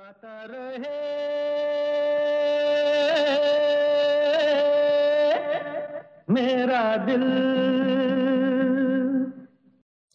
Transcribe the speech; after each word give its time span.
गाता 0.00 0.44
रहे। 0.50 0.98
मेरा 6.30 6.96
दिल। 6.96 7.24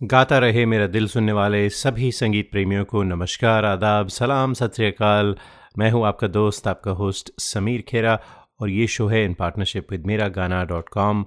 गाता 0.02 0.38
रहे 0.38 0.66
मेरा 0.66 0.88
दिल 0.88 1.08
सुनने 1.08 1.32
वाले 1.32 1.70
सभी 1.70 2.12
संगीत 2.12 2.52
प्रेमियों 2.52 2.86
को 2.86 3.04
नमस्कार, 3.04 3.66
आदाब, 3.66 4.08
सलाम, 4.08 4.54
सत 4.54 4.74
श्रीकाल 4.76 5.36
मैं 5.78 5.92
हूँ 5.92 6.06
आपका 6.06 6.28
दोस्त, 6.28 6.68
आपका 6.68 6.92
होस्ट 6.92 7.32
समीर 7.40 7.82
खेरा 7.82 8.20
और 8.60 8.70
ये 8.70 8.88
शो 8.88 9.08
है 9.08 9.26
इन 9.26 9.34
पार्टनरशिप 9.34 9.92
विद 9.92 10.06
मेरा 10.06 10.28
गाना 10.28 10.64
डॉट 10.64 10.90
कॉम 10.90 11.26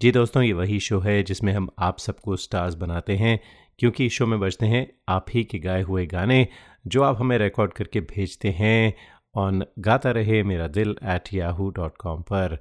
जी 0.00 0.12
दोस्तों, 0.12 0.42
ये 0.42 0.52
वही 0.52 0.80
शो 0.80 0.98
है 1.00 1.22
जिसमें 1.22 1.52
हम 1.52 1.68
आप 1.78 1.98
सबको 1.98 2.36
स्टार्स 2.36 2.74
बनाते 2.74 3.16
हैं। 3.16 3.40
क्योंकि 3.78 4.08
शो 4.08 4.26
में 4.26 4.38
बजते 4.40 4.66
हैं 4.66 4.86
आप 5.08 5.26
ही 5.34 5.44
के 5.44 5.58
गाए 5.58 5.82
हुए 5.82 6.06
गाने, 6.06 6.46
जो 6.86 7.02
आप 7.02 7.16
हमें 7.20 7.36
रिकॉर्ड 7.38 7.72
करके 7.72 8.00
भेजते 8.00 8.50
हैं 8.50 8.94
ऑन 9.34 9.64
गाता 9.78 10.10
Rahe 10.10 10.42
Mera 10.42 10.66
Dil 10.68 10.96
at 11.04 11.32
Yahoo 11.34 11.68
dot 11.70 11.96
com 11.96 12.22
पर। 12.22 12.58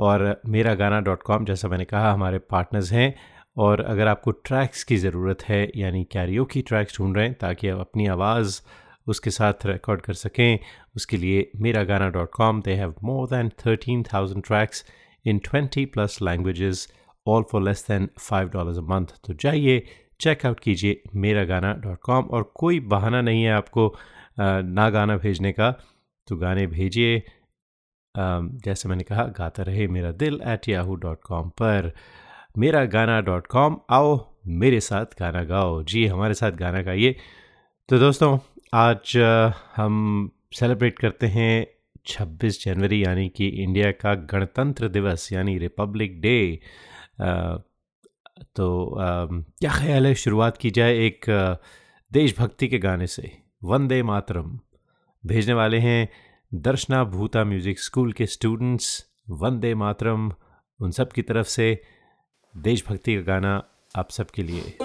और 0.00 0.40
मेरा 0.48 0.74
गाना 0.74 1.00
डॉट 1.00 1.22
कॉम 1.22 1.44
जैसा 1.44 1.68
मैंने 1.68 1.84
कहा, 1.84 2.12
हमारे 2.12 2.38
पार्टनर्स 2.38 2.92
हैं। 2.92 3.14
और 3.56 3.80
अगर 3.80 4.08
आपको 4.08 4.30
ट्रैक्स 4.30 4.82
की 4.84 4.96
ज़रूरत 4.96 5.42
है, 5.42 5.70
यानी 5.76 6.02
कैरियो 6.04 6.44
की 6.44 6.62
ट्रैक्स 6.62 6.98
ढूंढ 6.98 7.16
रहे 7.16 7.26
हैं, 7.26 7.34
ताकि 7.34 7.68
आप 7.68 7.78
अपनी 7.78 8.06
आवाज़ 8.06 8.60
उसके 9.06 9.30
साथ 9.30 9.66
रिकॉर्ड 9.66 10.00
कर 10.00 10.12
सकें, 10.12 10.58
उसके 10.96 11.16
लिए 11.16 11.50
Mera 11.56 11.84
Gana 11.84 12.08
dot 12.08 12.30
com 12.32 12.60
they 12.62 12.74
have 12.74 12.94
more 13.04 13.28
than 13.28 13.48
thirteen 13.66 14.02
thousand 14.02 14.42
tracks 14.44 14.84
in 15.24 15.38
twenty 15.44 15.84
plus 15.86 16.18
languages 16.22 16.86
all 17.26 17.44
for 17.52 17.62
less 17.62 17.84
than 17.88 18.08
five 18.20 18.48
dollars 18.48 18.78
a 18.78 18.82
month 18.88 19.06
तो 19.26 19.34
जाइए 19.34 19.82
चेकआउट 20.20 20.60
कीजिए 20.60 21.00
मेरा 21.16 21.44
गाना 21.44 21.72
डॉट 21.74 21.98
कॉम 22.02 22.24
और 22.26 22.42
कोई 22.54 22.80
बहाना 22.92 23.20
नहीं 23.20 23.42
है 23.42 23.52
आपको 23.52 23.94
ना 24.38 24.88
गाना 24.90 25.16
भेजने 25.16 25.52
का। 25.52 25.70
तो 26.28 26.36
गाने 26.36 26.66
भेजिए। 26.66 27.22
जैसे 28.14 28.88
मैंने 28.88 29.02
कहा, 29.02 29.24
गाता 29.38 29.62
Rahe 29.62 29.86
Mera 29.88 30.10
Dil 30.14 30.40
at 30.46 30.68
Yahoo 30.68 30.94
dot 30.96 31.20
com 31.22 31.48
पर। 31.60 31.92
मेरा 32.58 32.84
गाना 32.86 33.20
डॉट 33.20 33.46
कॉम 33.46 33.78
आओ 33.90 34.18
मेरे 34.46 34.80
साथ 34.80 35.18
गाना 35.20 35.42
गाओ। 35.44 35.82
जी, 35.82 36.06
हमारे 36.06 36.34
साथ 36.34 36.52
गाना 36.52 36.82
गाइए। 36.82 37.16
तो 37.88 37.98
दोस्तों, 37.98 38.38
आज 38.74 39.16
हम 39.76 40.30
सेलिब्रेट 40.54 40.98
करते 40.98 41.26
हैं 41.26 41.66
26 42.06 42.64
जनवरी, 42.64 43.04
यानी 43.04 43.28
कि 43.28 43.48
इंडिया 43.62 43.90
का 43.92 44.14
गणतंत्र 44.32 44.88
दिवस, 44.88 45.28
यानी 45.32 45.56
रिपब्लिक 45.58 46.20
डे 46.20 46.38
तो 48.36 48.96
क्या 48.96 49.72
ख्याल 49.72 50.06
है 50.06 50.14
शुरुआत 50.14 50.56
की 50.56 50.70
जाए 50.70 50.98
एक 51.06 51.24
देशभक्ति 52.12 52.68
के 52.68 52.78
गाने 52.78 53.06
से? 53.06 53.30
वंदे 53.64 54.02
मातरम। 54.02 54.58
भेजने 55.24 55.54
वाले 55.54 55.78
हैं 55.78 56.08
दर्शना 56.52 57.02
भूता 57.04 57.44
म्यूज़िक 57.44 57.80
स्कूल 57.80 58.12
के 58.12 58.26
स्टूडेंट्स, 58.26 59.04
वंदे 59.30 59.74
मातरम। 59.74 60.32
उन 60.80 60.90
सब 60.90 61.12
की 61.12 61.22
तरफ़ 61.22 61.46
से 61.46 61.82
देशभक्ति 62.54 63.14
का 63.16 63.22
गाना 63.22 63.62
आप 63.96 64.10
सबके 64.10 64.42
लिए। 64.42 64.76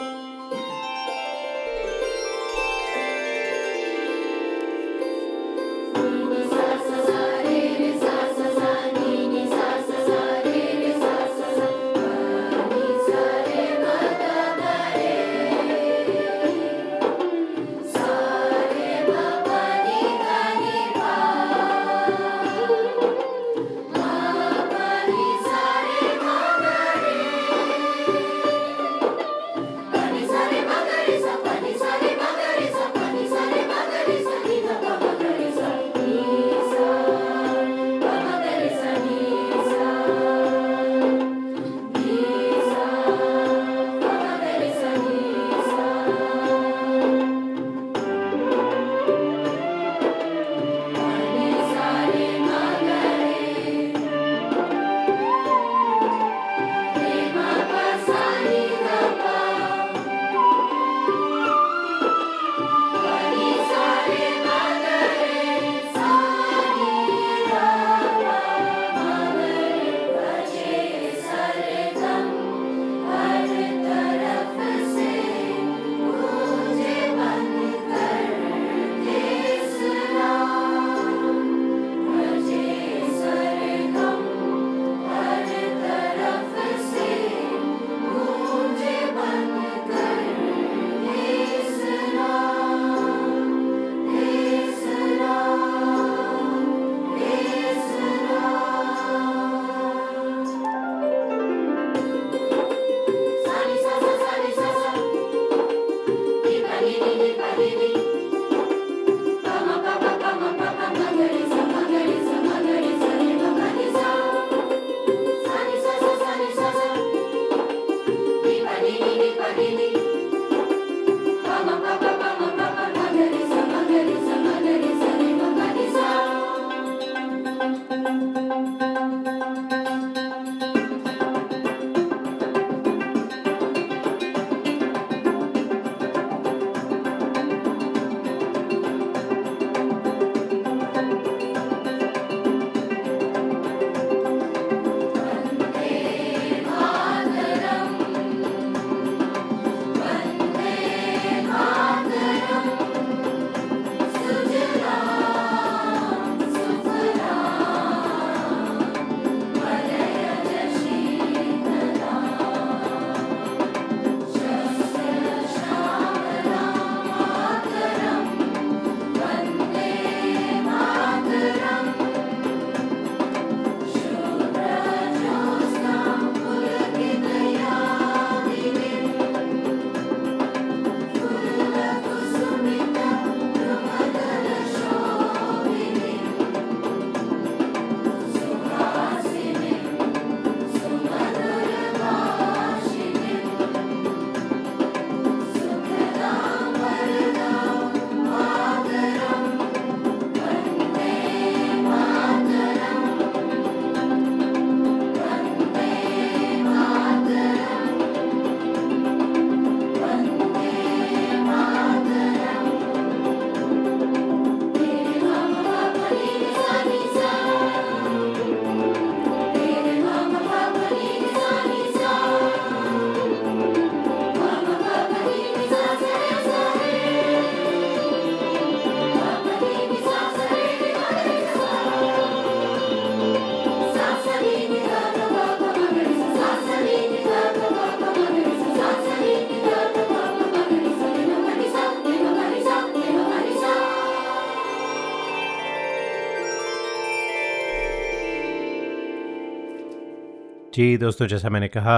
जी 250.81 250.97
दोस्तों, 250.97 251.25
जैसा 251.27 251.49
मैंने 251.49 251.67
कहा, 251.67 251.95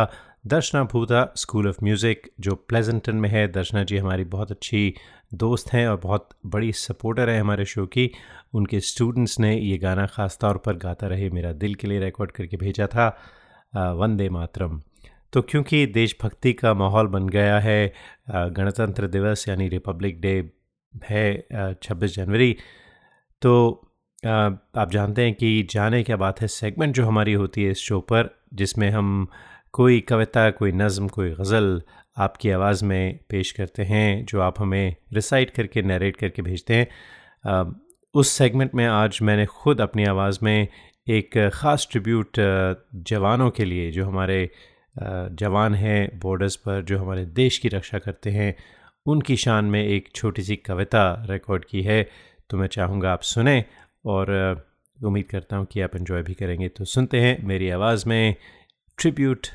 दर्शना 0.47 0.83
भूता 0.83 1.19
स्कूल 1.37 1.67
ऑफ़ 1.67 1.77
म्यूज़िक 1.83 2.27
जो 2.39 2.55
प्लेजेंटन 2.69 3.15
में 3.15 3.27
है, 3.29 3.47
दर्शना 3.47 3.83
जी 3.83 3.97
हमारी 3.97 4.23
बहुत 4.33 4.51
अच्छी 4.51 4.93
दोस्त 5.33 5.71
हैं 5.73 5.87
और 5.87 5.99
बहुत 6.03 6.29
बड़ी 6.45 6.71
सपोर्टर 6.73 7.29
है 7.29 7.39
हमारे 7.39 7.65
शो 7.65 7.85
की। 7.85 8.09
उनके 8.53 8.79
स्टूडेंट्स 8.79 9.39
ने 9.39 9.55
ये 9.55 9.77
गाना 9.77 10.05
ख़ास 10.07 10.37
तौर 10.41 10.57
पर 10.57 10.77
गाता 10.77 11.07
रहे, 11.07 11.29
मेरा 11.29 11.51
दिल 11.53 11.75
के 11.75 11.87
लिए 11.87 11.99
रिकॉर्ड 11.99 12.31
करके 12.31 12.57
भेजा 12.57 12.87
था 12.87 13.07
वंदे 13.73 14.29
मातरम। 14.29 14.81
तो 15.33 15.41
क्योंकि 15.41 15.85
देशभक्ति 15.93 16.53
का 16.53 16.73
माहौल 16.73 17.07
बन 17.07 17.29
गया 17.29 17.59
है 17.59 17.93
गणतंत्र 18.29 19.07
दिवस 19.07 19.47
यानी 19.49 19.69
रिपब्लिक 19.69 20.21
डे 20.21 20.35
है 20.93 21.75
छब्बीस 21.83 22.15
जनवरी 22.15 22.55
तो 23.41 23.55
आप 24.23 24.89
जानते 24.91 25.21
हैं 25.21 25.33
कि 25.33 25.67
जाने 25.71 26.03
क्या 26.03 26.17
बात 26.17 26.41
है 26.41 26.47
सेगमेंट 26.49 26.95
जो 26.95 27.05
हमारी 27.05 27.33
होती 27.33 27.63
है 27.63 27.71
इस 27.71 27.79
शो 27.79 27.99
पर 28.11 28.35
जिसमें 28.53 28.89
हम 28.91 29.27
कोई 29.73 29.99
कविता, 29.99 30.49
कोई 30.51 30.71
नज़म, 30.71 31.07
कोई 31.07 31.29
गज़ल 31.31 31.81
आपकी 32.17 32.49
आवाज़ 32.51 32.83
में 32.85 33.19
पेश 33.29 33.51
करते 33.51 33.83
हैं, 33.83 34.25
जो 34.25 34.41
आप 34.41 34.59
हमें 34.59 34.95
रिसाइट 35.13 35.49
करके 35.49 35.81
नरेट 35.81 36.17
करके 36.17 36.41
भेजते 36.41 36.75
हैं। 36.75 37.73
उस 38.15 38.31
सेगमेंट 38.31 38.75
में 38.75 38.85
आज 38.87 39.19
मैंने 39.21 39.45
ख़ुद 39.45 39.81
अपनी 39.81 40.05
आवाज़ 40.05 40.39
में 40.43 40.67
एक 41.07 41.37
ख़ास 41.53 41.87
ट्रिब्यूट 41.91 42.39
जवानों 43.07 43.49
के 43.49 43.65
लिए, 43.65 43.91
जो 43.91 44.05
हमारे 44.05 44.49
जवान 44.95 45.75
हैं 45.75 46.19
बॉर्डर्स 46.19 46.55
पर, 46.55 46.81
जो 46.81 46.97
हमारे 46.97 47.25
देश 47.25 47.57
की 47.57 47.69
रक्षा 47.69 47.99
करते 47.99 48.31
हैं, 48.31 48.55
उनकी 49.05 49.35
शान 49.35 49.65
में 49.65 49.83
एक 49.83 50.09
छोटी 50.15 50.43
सी 50.43 50.55
कविता 50.55 51.03
रिकॉर्ड 51.29 51.65
की 51.65 51.81
है। 51.81 52.03
तो 52.49 52.57
मैं 52.57 52.67
चाहूँगा 52.67 53.11
आप 53.13 53.21
सुने 53.21 53.63
और 54.05 54.31
उम्मीद 54.99 55.25
करता 55.25 55.57
हूँ 55.57 55.65
कि 55.65 55.81
आप 55.81 55.95
इन्जॉय 55.95 56.21
भी 56.23 56.33
करेंगे। 56.33 56.67
तो 56.69 56.85
सुनते 56.85 57.19
हैं 57.21 57.37
मेरी 57.43 57.69
आवाज़ 57.69 58.07
में 58.09 58.35
tribute 58.97 59.47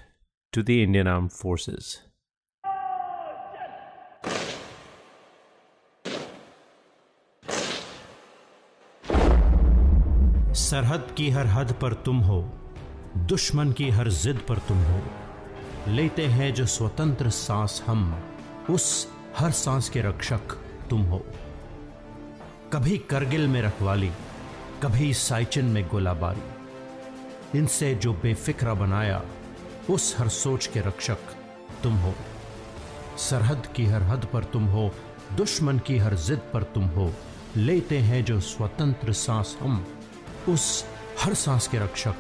to 0.53 0.63
the 0.63 0.71
Indian 0.71 1.09
arm 1.09 1.29
forces 1.29 1.97
सरहद 10.59 11.15
की 11.17 11.31
हर 11.31 11.47
हद 11.47 11.73
पर 11.73 11.95
तुम 11.95 12.19
हो, 12.19 12.41
दुश्मन 13.17 13.73
की 13.73 13.89
हर 13.91 14.09
जिद 14.09 14.41
पर 14.49 14.59
तुम 14.59 14.79
हो। 14.79 15.01
लेते 15.89 16.27
हैं 16.27 16.55
जो 16.55 16.67
स्वतंत्र 16.67 17.31
सांस 17.31 17.83
हम, 17.87 18.23
उस 18.71 19.09
हर 19.37 19.51
सांस 19.51 19.89
के 19.89 20.01
रक्षक 20.01 20.57
तुम 20.91 21.03
हो। 21.03 21.19
कभी 22.73 22.99
करगिल 22.99 23.47
में 23.49 23.63
रखवाली 23.63 24.11
कभी 24.83 25.15
साइचिन 25.15 25.65
में 25.65 25.89
गोलाबारी। 25.89 26.43
इनसे 27.59 27.95
जो 27.95 28.13
बेफिक्रा 28.13 28.75
बनाया, 28.75 29.23
उस 29.91 30.17
हर 30.19 30.29
सोच 30.29 30.67
के 30.67 30.81
रक्षक 30.81 31.19
तुम 31.83 31.95
हो। 31.95 32.15
सरहद 33.19 33.67
की 33.77 33.87
हर 33.87 34.03
हद 34.03 34.25
पर 34.33 34.45
तुम 34.45 34.65
हो, 34.65 34.95
दुश्मन 35.37 35.79
की 35.79 35.99
हर 35.99 36.15
जिद 36.15 36.39
पर 36.39 36.63
तुम 36.63 36.85
हो। 36.85 37.15
लेते 37.57 37.99
हैं 37.99 38.25
जो 38.25 38.41
स्वतंत्र 38.41 39.13
सांस 39.13 39.59
हम, 39.61 39.87
उस 40.49 40.85
हर 41.23 41.35
सांस 41.35 41.69
के 41.69 41.79
रक्षक 41.79 42.15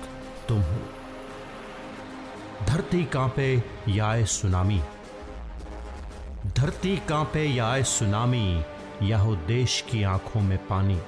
तुम 0.48 0.60
हो। 0.60 0.76
धरती 2.66 3.04
कांपे 3.04 3.64
या 3.88 4.06
आए 4.06 4.24
सुनामी। 4.24 4.82
धरती 6.46 6.96
कांपे 6.96 7.44
या 7.44 7.68
आए 7.68 7.82
सुनामी 7.82 8.64
या 9.02 9.18
हो 9.18 9.36
देश 9.36 9.84
की 9.90 10.02
आँखों 10.02 10.40
में 10.40 10.66
पानी। 10.66 11.00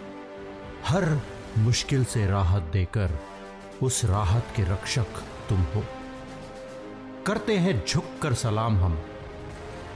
हर 0.86 1.20
मुश्किल 1.58 2.04
से 2.04 2.26
राहत 2.26 2.62
देकर 2.62 3.20
उस 3.82 4.04
राहत 4.04 4.46
के 4.56 4.62
रक्षक 4.62 5.06
तुम 5.48 5.62
हो। 5.62 5.84
करते 7.26 7.58
हैं 7.58 7.86
झुक 7.86 8.04
कर 8.22 8.34
सलाम 8.34 8.76
हम। 8.76 9.02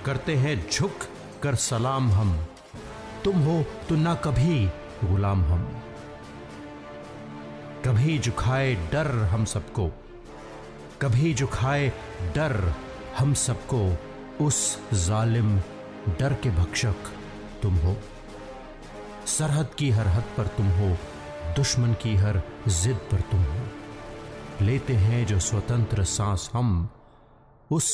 करते 0.07 0.37
हैं 0.37 0.71
झुक 0.71 0.93
कर 1.43 1.55
सलाम 1.55 2.13
हम। 2.13 2.47
तुम 3.25 3.39
हो 3.41 3.65
तो 3.89 3.97
ना 3.97 4.15
कभी 4.15 4.67
गुलाम 5.05 5.45
हम। 5.45 5.83
कभी 7.85 8.19
झुकाए 8.19 8.75
डर 8.75 9.07
हम 9.07 9.45
सबको। 9.45 9.89
कभी 11.03 11.35
झुकाए 11.35 11.93
डर 12.23 12.75
हम 13.19 13.35
सबको। 13.35 13.99
उस 14.45 14.81
जालिम 14.95 15.59
डर 16.09 16.35
के 16.35 16.51
भक्षक 16.51 16.97
तुम 17.63 17.75
हो। 17.75 17.97
सरहद 19.27 19.71
की 19.79 19.91
हर 19.91 20.09
हद 20.09 20.25
पर 20.37 20.47
तुम 20.47 20.67
हो। 20.67 20.99
दुश्मन 21.57 21.93
की 21.93 22.15
हर 22.17 22.41
जिद 22.69 22.97
पर 23.11 23.21
तुम 23.21 23.41
हो। 23.41 24.65
लेते 24.65 24.93
हैं 24.93 25.25
जो 25.27 25.39
स्वतंत्र 25.39 26.05
सांस 26.05 26.49
हम, 26.53 26.89
उस 27.71 27.89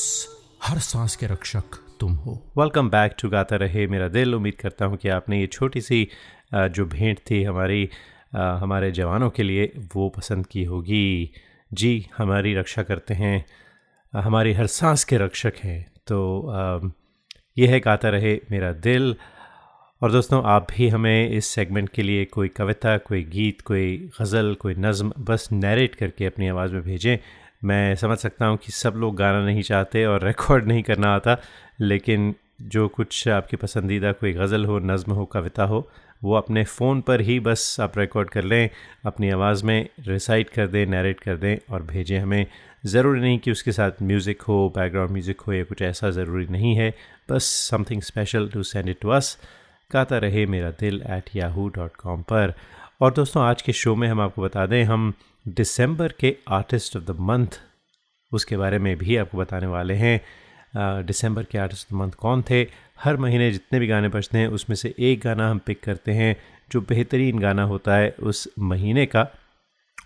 हर 0.63 0.79
सांस 0.79 1.15
के 1.15 1.27
रक्षक 1.27 1.75
तुम 1.99 2.13
हो। 2.13 2.33
Welcome 2.57 2.89
back 2.89 3.15
to 3.21 3.29
Gaata 3.29 3.55
Rahe 3.55 3.85
Mera 3.87 4.07
दिल। 4.07 4.35
उम्मीद 4.35 4.55
करता 4.55 4.85
हूँ 4.85 4.97
कि 4.97 5.09
आपने 5.09 5.39
ये 5.39 5.47
छोटी 5.47 5.81
सी 5.81 6.07
जो 6.53 6.85
भेंट 6.85 7.19
थी 7.31 7.43
हमारी 7.43 7.89
हमारे 8.35 8.91
जवानों 8.91 9.29
के 9.29 9.43
लिए 9.43 9.71
वो 9.95 10.09
पसंद 10.09 10.47
की 10.47 10.63
होगी। 10.63 11.33
जी, 11.71 12.07
हमारी 12.17 12.53
रक्षा 12.55 12.83
करते 12.83 13.13
हैं। 13.13 13.45
हमारी 14.13 14.53
हर 14.53 14.67
सांस 14.69 15.03
के 15.03 15.17
रक्षक 15.17 15.53
हैं। 15.63 15.81
तो 16.07 16.93
ये 17.57 17.67
है 17.67 17.79
गाता 17.79 18.09
रहे 18.09 18.39
मेरा 18.51 18.71
दिल। 18.81 19.15
और 20.01 20.11
दोस्तों, 20.11 20.43
आप 20.43 20.67
भी 20.71 20.87
हमें 20.89 21.29
इस 21.29 21.45
सेगमेंट 21.45 21.89
के 21.89 22.01
लिए 22.01 22.25
कोई 22.25 22.47
कविता, 22.47 22.97
कोई 22.97 23.23
गीत, 23.23 23.61
कोई 23.61 24.09
गज़ल, 24.21 24.53
कोई 24.59 24.75
नज़म 24.77 25.11
बस 25.19 25.49
नरेट 25.53 25.95
करके 25.95 26.25
अपनी 26.25 26.47
आवाज़ 26.47 26.73
में 26.73 26.81
भेजें। 26.83 27.17
मैं 27.63 27.95
समझ 27.95 28.17
सकता 28.17 28.45
हूँ 28.45 28.57
कि 28.57 28.71
सब 28.71 28.93
लोग 28.95 29.15
गाना 29.15 29.45
नहीं 29.45 29.61
चाहते 29.61 30.05
और 30.05 30.23
रिकॉर्ड 30.27 30.67
नहीं 30.67 30.83
करना 30.83 31.13
आता, 31.15 31.37
लेकिन 31.81 32.35
जो 32.61 32.87
कुछ 32.87 33.27
आपकी 33.27 33.57
पसंदीदा 33.57 34.11
कोई 34.11 34.33
गज़ल 34.33 34.65
हो, 34.65 34.79
नज़म 34.79 35.11
हो, 35.11 35.25
कविता 35.25 35.63
हो, 35.63 35.89
वो 36.23 36.35
अपने 36.35 36.63
फ़ोन 36.63 37.01
पर 37.01 37.21
ही 37.21 37.39
बस 37.39 37.77
आप 37.79 37.97
रिकॉर्ड 37.97 38.29
कर 38.29 38.43
लें, 38.43 38.69
अपनी 39.05 39.29
आवाज़ 39.29 39.65
में 39.65 39.87
रिसाइट 40.07 40.49
कर 40.49 40.67
दें 40.67 40.85
नरेट 40.85 41.19
कर 41.19 41.37
दें 41.37 41.57
और 41.71 41.83
भेजें 41.83 42.19
हमें। 42.19 42.45
ज़रूरी 42.85 43.21
नहीं 43.21 43.39
कि 43.39 43.51
उसके 43.51 43.71
साथ 43.71 43.91
म्यूज़िक 44.03 44.41
हो 44.41 44.73
बैकग्राउंड 44.75 45.11
म्यूज़िक 45.11 45.41
हो 45.41 45.53
या 45.53 45.63
कुछ 45.63 45.81
ऐसा 45.81 46.09
ज़रूरी 46.09 46.47
नहीं 46.47 46.75
है। 46.75 46.93
बस 47.29 47.43
something 47.71 48.01
special 48.01 48.49
to 48.49 48.63
send 48.63 48.89
it 48.89 48.97
to 49.01 49.09
us 49.09 49.37
Gaata 49.93 50.17
Rahe 50.17 50.45
Mera 50.45 50.69
दिल 50.71 51.01
एट 51.09 51.29
याहू 51.35 51.67
डॉट 51.69 51.95
कॉम 51.95 52.21
पर। 52.21 52.53
और 53.01 53.13
दोस्तों, 53.13 53.43
आज 53.43 53.61
के 53.61 53.73
शो 53.73 53.95
में 53.95 54.07
हम 54.07 54.21
आपको 54.21 54.41
बता 54.41 54.65
दें, 54.65 54.83
हम 54.83 55.13
दिसंबर 55.47 56.11
के 56.19 56.35
आर्टिस्ट 56.49 56.95
ऑफ़ 56.97 57.03
द 57.03 57.11
मंथ 57.19 57.59
उसके 58.31 58.57
बारे 58.57 58.79
में 58.79 58.95
भी 58.97 59.17
आपको 59.17 59.37
बताने 59.37 59.67
वाले 59.67 59.93
हैं। 59.93 60.21
दिसंबर 61.05 61.43
के 61.43 61.57
आर्टिस्ट 61.57 61.87
ऑफ़ 61.87 61.93
द 61.93 61.97
मंथ 61.97 62.11
कौन 62.11 62.43
थे? 62.49 62.61
हर 63.03 63.17
महीने 63.17 63.51
जितने 63.51 63.79
भी 63.79 63.87
गाने 63.87 64.09
बजते 64.09 64.37
हैं, 64.37 64.47
उसमें 64.47 64.75
से 64.75 64.93
एक 64.99 65.19
गाना 65.19 65.49
हम 65.51 65.57
पिक 65.57 65.81
करते 65.83 66.11
हैं, 66.11 66.35
जो 66.71 66.81
बेहतरीन 66.81 67.39
गाना 67.39 67.63
होता 67.63 67.95
है 67.95 68.15
उस 68.19 68.47
महीने 68.59 69.05
का। 69.05 69.27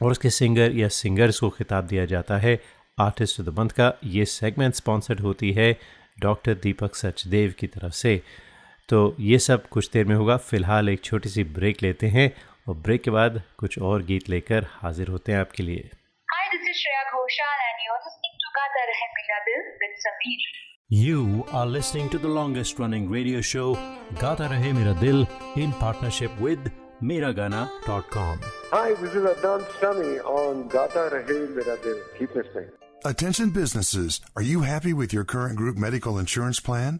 और 0.01 0.11
उसके 0.11 0.29
सिंगर 0.29 0.71
या 0.71 0.87
सिंगर्स 0.87 1.39
को 1.39 1.49
खिताब 1.49 1.87
दिया 1.87 2.05
जाता 2.05 2.37
है 2.37 2.59
आर्टिस्ट 2.99 3.39
ऑफ़ 3.39 3.49
द 3.49 3.59
मंथ 3.59 3.69
का। 3.69 3.93
ये 4.03 4.25
सेगमेंट 4.25 4.73
स्पॉन्सर्ड 4.73 5.19
होती 5.19 5.51
है 5.51 5.77
डॉक्टर 6.19 6.53
दीपक 6.53 6.95
सचदेव 6.95 7.53
की 7.59 7.67
तरफ़ 7.67 7.93
से। 7.93 8.21
तो 8.89 9.15
ये 9.19 9.37
सब 9.39 9.67
कुछ 9.75 9.89
देर 9.93 10.05
में 10.07 10.15
होगा 10.15 10.37
फ़िलहाल 10.49 10.89
एक 10.89 11.03
छोटी 11.03 11.29
सी 11.29 11.43
ब्रेक 11.57 11.81
लेते 11.83 12.07
हैं 12.15 12.31
और 12.67 12.75
ब्रेक 12.87 13.03
के 13.03 13.11
बाद 13.11 13.41
कुछ 13.57 13.77
और 13.91 14.03
गीत 14.11 14.29
लेकर 14.29 14.65
हाजिर 14.81 15.07
होते 15.15 15.31
हैं 15.31 15.39
आपके 15.39 15.63
लिए 15.63 15.89
Hi, 16.35 16.43
this 16.53 16.63
is 16.69 16.77
Shreya 16.81 17.03
Ghoshal 17.09 17.59
and 17.65 17.83
you're 17.85 17.99
listening 18.05 18.35
to 18.43 18.47
Gata 18.57 18.83
Rahe 18.91 19.07
Mera 19.17 19.39
Dil 19.47 19.65
with 19.81 19.95
Sameer. 20.05 20.45
You 21.01 21.43
are 21.59 21.65
listening 21.75 22.09
to 22.15 22.19
the 22.25 22.31
longest 22.37 22.79
running 22.83 23.09
radio 23.15 23.41
show 23.51 23.67
Gata 24.23 24.49
Rahe 24.53 24.71
Mera 24.79 24.95
Dil 25.03 25.27
in 25.65 25.71
partnership 25.83 26.39
with 26.47 26.71
Miragana.com. 27.01 28.39
Hi, 28.71 28.93
this 29.01 29.13
is 29.21 29.27
Adnan 29.33 29.65
Sami 29.81 30.19
on 30.37 30.67
Gata 30.77 31.09
Rahe 31.15 31.37
Mera 31.55 31.77
Dil. 31.87 31.99
Keep 32.19 32.35
listening. 32.35 32.69
Attention 33.13 33.49
businesses, 33.51 34.21
are 34.35 34.41
you 34.51 34.61
happy 34.61 34.93
with 34.93 35.13
your 35.13 35.23
current 35.23 35.55
group 35.55 35.77
medical 35.77 36.17
insurance 36.19 36.59
plan? 36.59 36.99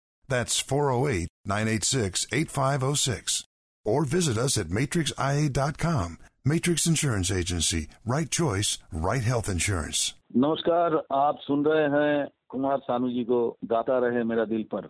That's 0.30 0.58
408 0.58 1.28
986 1.44 2.26
8506. 2.32 3.44
Or 3.84 4.04
visit 4.04 4.36
us 4.36 4.58
at 4.58 4.66
matrixia.com. 4.68 6.18
Matrix 6.44 6.86
Insurance 6.86 7.30
Agency. 7.30 7.88
Right 8.04 8.30
choice, 8.30 8.78
right 8.92 9.22
health 9.22 9.48
insurance. 9.48 10.12
नमस्कार 10.36 10.94
आप 11.16 11.38
सुन 11.42 11.64
रहे 11.66 11.84
हैं 11.94 12.26
कुमार 12.50 12.78
सानू 12.86 13.08
जी 13.10 13.24
को 13.30 13.38
गाता 13.72 13.98
रहे 14.06 14.22
मेरा 14.30 14.44
दिल 14.52 14.64
पर 14.74 14.88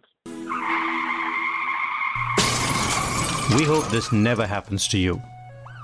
We 3.56 3.64
hope 3.64 3.88
this 3.90 4.10
never 4.12 4.46
happens 4.46 4.86
to 4.88 4.98
you. 4.98 5.20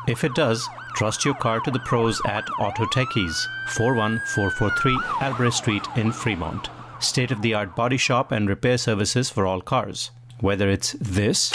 If 0.09 0.25
it 0.25 0.35
does, 0.35 0.69
trust 0.97 1.25
your 1.25 1.35
car 1.35 1.61
to 1.61 1.71
the 1.71 1.79
pros 1.91 2.21
at 2.27 2.45
Auto 2.61 2.87
Techies, 2.87 3.43
41443 3.77 4.99
Albrecht 5.21 5.55
Street 5.55 5.87
in 5.97 6.11
Fremont. 6.11 6.69
State 7.01 7.31
of 7.31 7.43
the 7.43 7.55
art 7.55 7.77
body 7.77 7.99
shop 7.99 8.33
and 8.33 8.49
repair 8.49 8.79
services 8.79 9.29
for 9.31 9.47
all 9.47 9.61
cars. 9.61 10.11
Whether 10.41 10.71
it's 10.71 10.97
this 11.01 11.53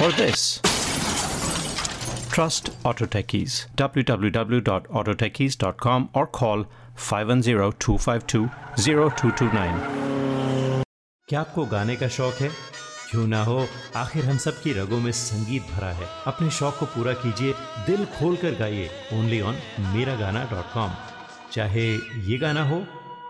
or 0.00 0.10
this. 0.12 0.60
Trust 2.30 2.70
Auto 2.84 3.06
Techies. 3.06 3.66
www.autotechies.com 3.76 6.08
or 6.14 6.26
call 6.40 6.64
510-252-0229. 6.96 9.80
क्या 11.28 11.40
आपको 11.40 11.64
गाने 11.66 11.96
का 11.96 12.08
शौक 12.08 12.34
है 12.42 12.50
क्यों 13.10 13.26
ना 13.26 13.42
हो 13.44 13.66
आखिर 13.96 14.24
हम 14.24 14.38
सब 14.38 14.60
की 14.62 14.72
रगों 14.72 15.00
में 15.00 15.10
संगीत 15.12 15.62
भरा 15.74 15.90
है 16.00 16.06
अपने 16.32 16.50
शौक 16.58 16.76
को 16.78 16.86
पूरा 16.94 17.12
कीजिए 17.22 17.52
दिल 17.86 18.04
खोल 18.18 18.36
कर 18.42 18.54
गाइए 18.58 18.90
ओनली 19.18 19.40
ऑन 19.50 19.56
मेरा 19.94 20.14
गाना 20.20 20.42
डॉट 20.50 20.72
कॉम 20.74 20.90
चाहे 21.52 21.86
ये 22.30 22.38
गाना 22.38 22.62
हो 22.68 22.78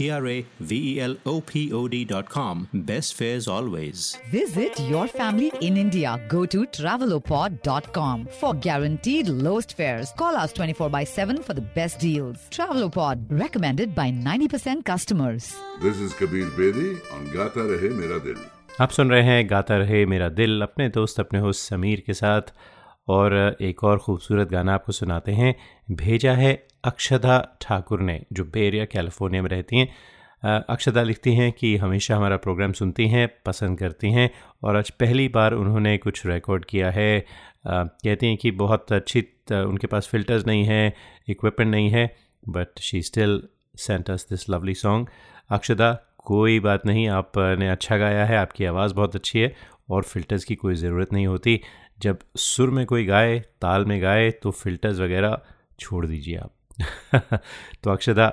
T 0.00 0.10
R 0.10 0.26
A 0.26 0.36
V 0.60 0.76
E 0.90 1.00
L 1.00 1.16
O 1.26 1.40
P 1.42 1.70
O 1.72 1.86
D.com. 1.86 2.68
Best 2.90 3.14
fares 3.14 3.46
always. 3.48 4.16
Visit 4.30 4.80
your 4.80 5.06
family 5.08 5.52
in 5.60 5.76
India. 5.76 6.12
Go 6.28 6.46
to 6.46 6.64
travelopod.com 6.66 8.26
for 8.40 8.54
guaranteed 8.54 9.28
lowest 9.28 9.76
fares. 9.76 10.12
Call 10.12 10.36
us 10.36 10.54
24 10.54 10.88
by 10.88 11.04
7 11.04 11.42
for 11.42 11.52
the 11.52 11.66
best 11.76 12.00
deals. 12.00 12.38
Travelopod, 12.50 13.26
recommended 13.42 13.94
by 13.94 14.10
90% 14.10 14.86
customers. 14.86 15.54
This 15.82 15.98
is 15.98 16.14
Kabir 16.14 16.46
Bedi 16.60 16.88
on 17.12 17.30
Gata 17.36 17.68
Rahe 17.74 17.92
Mera 18.00 18.20
Dil. 18.28 18.40
आप 18.80 18.90
सुन 18.90 19.10
रहे 19.10 19.22
हैं 19.22 19.50
गाता 19.50 19.76
रहे 19.78 20.04
मेरा 20.06 20.28
दिल 20.40 20.62
अपने 20.62 20.88
दोस्त 20.88 21.20
अपने 21.20 21.38
host 21.40 21.68
Sameer 21.70 22.02
के 22.06 22.14
साथ 22.14 22.52
और 23.08 23.34
एक 23.68 23.84
और 23.84 23.98
ख़ूबसूरत 24.06 24.48
गाना 24.48 24.74
आपको 24.74 24.92
सुनाते 24.92 25.32
हैं 25.40 25.54
भेजा 26.02 26.32
है 26.34 26.52
अक्षदा 26.84 27.38
ठाकुर 27.62 28.00
ने, 28.00 28.20
जो 28.32 28.44
बे 28.44 28.66
एरिया 28.66 28.84
कैलिफ़ोर्निया 28.84 29.42
में 29.42 29.48
रहती 29.50 29.76
हैं 29.76 29.88
अक्षदा 30.42 31.02
लिखती 31.02 31.34
हैं 31.34 31.50
कि 31.52 31.76
हमेशा 31.76 32.16
हमारा 32.16 32.36
प्रोग्राम 32.36 32.72
सुनती 32.72 33.06
हैं, 33.08 33.28
पसंद 33.46 33.78
करती 33.78 34.10
हैं 34.12 34.28
और 34.64 34.76
आज 34.76 34.90
पहली 34.90 35.26
बार 35.28 35.54
उन्होंने 35.54 35.96
कुछ 35.98 36.24
रिकॉर्ड 36.26 36.64
किया 36.64 36.90
है। 36.90 37.24
कहती 37.66 38.26
हैं 38.26 38.36
कि 38.36 38.50
बहुत 38.60 38.92
अच्छी 38.92 39.20
उनके 39.52 39.86
पास 39.86 40.08
फ़िल्टर्स 40.08 40.46
नहीं 40.46 40.64
हैं 40.64 40.92
इक्विपमेंट 41.28 41.70
नहीं 41.70 41.90
है 41.90 42.04
but 42.48 42.78
she 42.80 43.02
still 43.02 43.42
sent 43.78 44.10
us 44.10 44.26
this 44.30 44.48
lovely 44.50 44.74
song 44.74 45.08
Akshada, 45.50 45.92
कोई 46.18 46.60
बात 46.60 46.86
नहीं, 46.86 47.08
आपने 47.08 47.68
अच्छा 47.68 47.96
गाया 47.96 48.24
है, 48.26 48.36
आपकी 48.36 48.64
आवाज़ 48.64 48.94
बहुत 48.94 49.16
अच्छी 49.16 49.38
है 49.38 49.54
और 49.90 50.02
फ़िल्टर्स 50.04 50.44
की 50.44 50.54
कोई 50.54 50.74
ज़रूरत 50.76 51.12
नहीं 51.12 51.26
होती। 51.26 51.60
जब 51.98 52.18
सुर 52.38 52.70
में 52.70 52.84
कोई 52.86 53.04
गाए, 53.06 53.38
ताल 53.38 53.84
में 53.84 54.00
गाए 54.02 54.30
तो 54.32 54.50
फ़िल्टर्स 54.52 54.98
वगैरह 55.00 55.40
छोड़ 55.80 56.04
दीजिए 56.06 56.36
आप। 56.36 56.52
तो 57.84 57.90
अक्षदा 57.90 58.26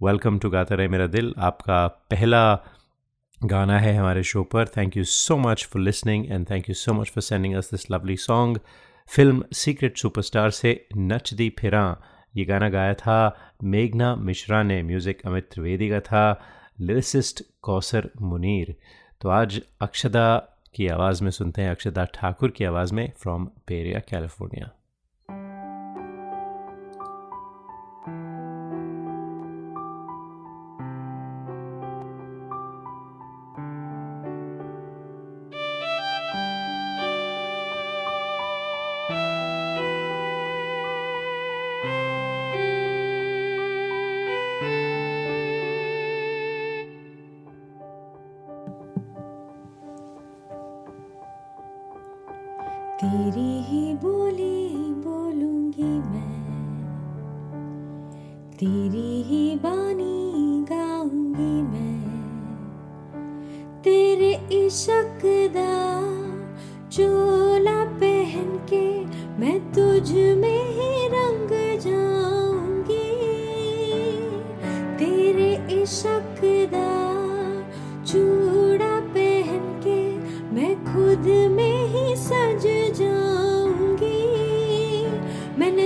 वेलकम 0.00 0.38
टू 0.38 0.50
गाता 0.50 0.74
रहे 0.74 0.88
मेरा 0.88 1.06
दिल। 1.06 1.34
आपका 1.38 1.86
पहला 2.10 2.42
गाना 3.44 3.78
है 3.78 3.94
हमारे 3.96 4.22
शो 4.22 4.42
पर। 4.42 4.68
Thank 4.68 4.96
you 4.96 5.04
so 5.04 5.36
much 5.36 5.64
for 5.72 5.82
listening 5.82 6.30
and 6.32 6.46
thank 6.50 6.68
you 6.68 6.74
so 6.74 6.92
much 6.92 7.10
for 7.10 7.22
sending 7.22 7.54
us 7.54 7.70
this 7.70 7.90
lovely 7.90 8.16
song 8.16 8.60
film 9.08 9.44
Secret 9.52 9.98
Superstar 9.98 10.50
से 10.50 10.86
नच 10.96 11.34
दी 11.34 11.48
फिरा। 11.58 11.84
ये 12.36 12.44
गाना 12.44 12.68
गाया 12.68 12.94
था 12.94 13.18
मेघना 13.64 14.14
मिश्रा 14.16 14.62
ने 14.62 14.82
म्यूज़िक 14.82 15.26
अमित 15.26 15.48
त्रिवेदी 15.52 15.88
का 15.90 16.00
था 16.00 16.24
लिरिसिस्ट 16.80 17.42
कौसर 17.62 18.10
मुनीर। 18.22 18.74
तो 19.20 19.28
आज 19.28 19.60
अक्षदा 19.80 20.26
की 20.74 20.88
आवाज़ 20.88 21.24
में 21.24 21.30
सुनते 21.30 21.62
हैं। 21.62 21.70
अक्षदा 21.70 22.04
ठाकुर 22.14 22.50
की 22.50 22.64
आवाज़ 22.64 22.94
में 22.94 23.12
फ्रॉम 23.18 23.44
पेरिया 23.66 24.00
कैलिफ़ोर्निया 24.00 24.70
तेरी 53.14 53.62
ही 53.62 53.94
बोली 53.94 54.76
बोलूँगी 54.76 55.82
मैं। 55.82 56.54
तेरी 58.58 59.22
ही 59.22 59.56
बानी 59.56 60.64
गाऊँगी 60.64 61.62
मैं। 61.62 62.02
तेरे 63.82 64.32
इशक 64.66 65.20
दा 65.56 65.76
चोला 66.88 67.84
पहन 67.84 68.66
के 68.72 69.04
मैं 69.40 69.72
तुझ 69.72 70.12
में 70.12 70.43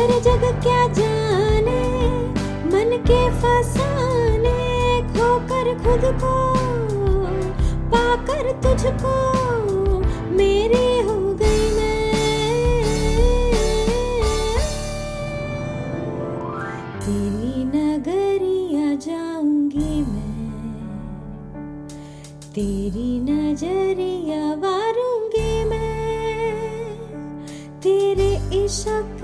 पर 0.00 0.12
जग 0.20 0.44
क्या 0.62 0.82
जाने, 0.88 1.80
मन 2.66 2.96
के 3.08 3.18
फसाने, 3.40 4.52
खोकर 5.08 5.68
खुद 5.78 6.04
को, 6.22 6.36
पाकर 7.92 8.50
तुझको 8.62 9.12
मेरी 10.36 10.88
हो 11.00 11.16
गई 11.42 11.66
मैं। 11.76 11.98
तेरी 17.00 17.64
नगरिया 17.74 18.94
जाऊँगी 19.06 19.94
मैं, 20.02 20.66
तेरी 22.54 23.10
नज़रिया 23.28 24.42
वारूँगी 24.64 25.52
मैं, 25.64 25.88
तेरे 27.82 28.32
इश्क 28.64 29.20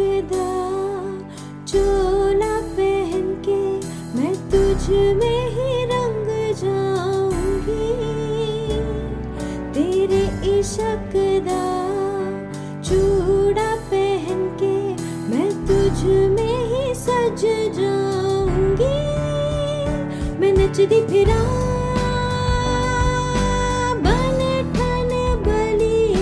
बली 25.47 26.15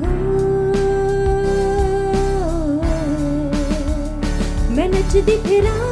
हो। 0.00 0.12
मैं 4.76 4.88
नचदी 4.88 5.36
फिरा 5.48 5.85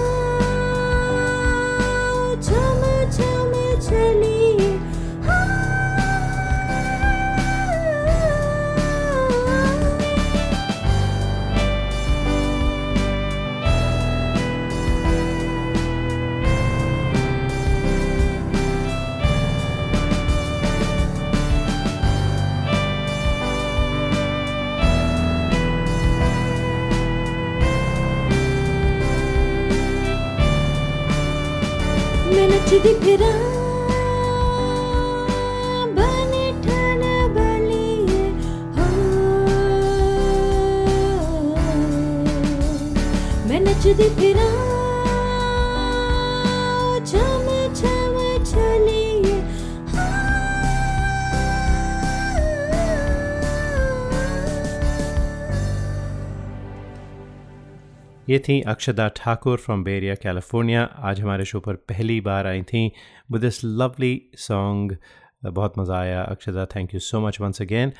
ये 58.29 58.39
थी 58.39 58.61
Akshada 58.61 59.09
Thakur 59.09 59.59
from 59.59 59.85
Bay Area 59.85 60.15
California 60.15 60.83
आज 60.99 61.21
हमारे 61.21 61.45
शो 61.45 61.61
पर 61.61 61.75
पहली 61.75 62.21
बार 62.21 62.47
आई 62.47 62.63
थी 62.63 62.93
विद 63.33 63.41
दिस 63.41 63.65
लवली 63.65 64.31
सॉन्ग 64.37 64.97
बहुत 65.45 65.79
मज़ा 65.79 65.99
आया 65.99 66.23
Akshada. 66.23 66.67
Thank 66.67 66.95
you 66.95 67.01
so 67.01 67.21
much 67.21 67.41
once 67.41 67.63
again 67.63 67.93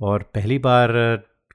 और 0.00 0.22
पहली 0.22 0.58
बार 0.58 0.88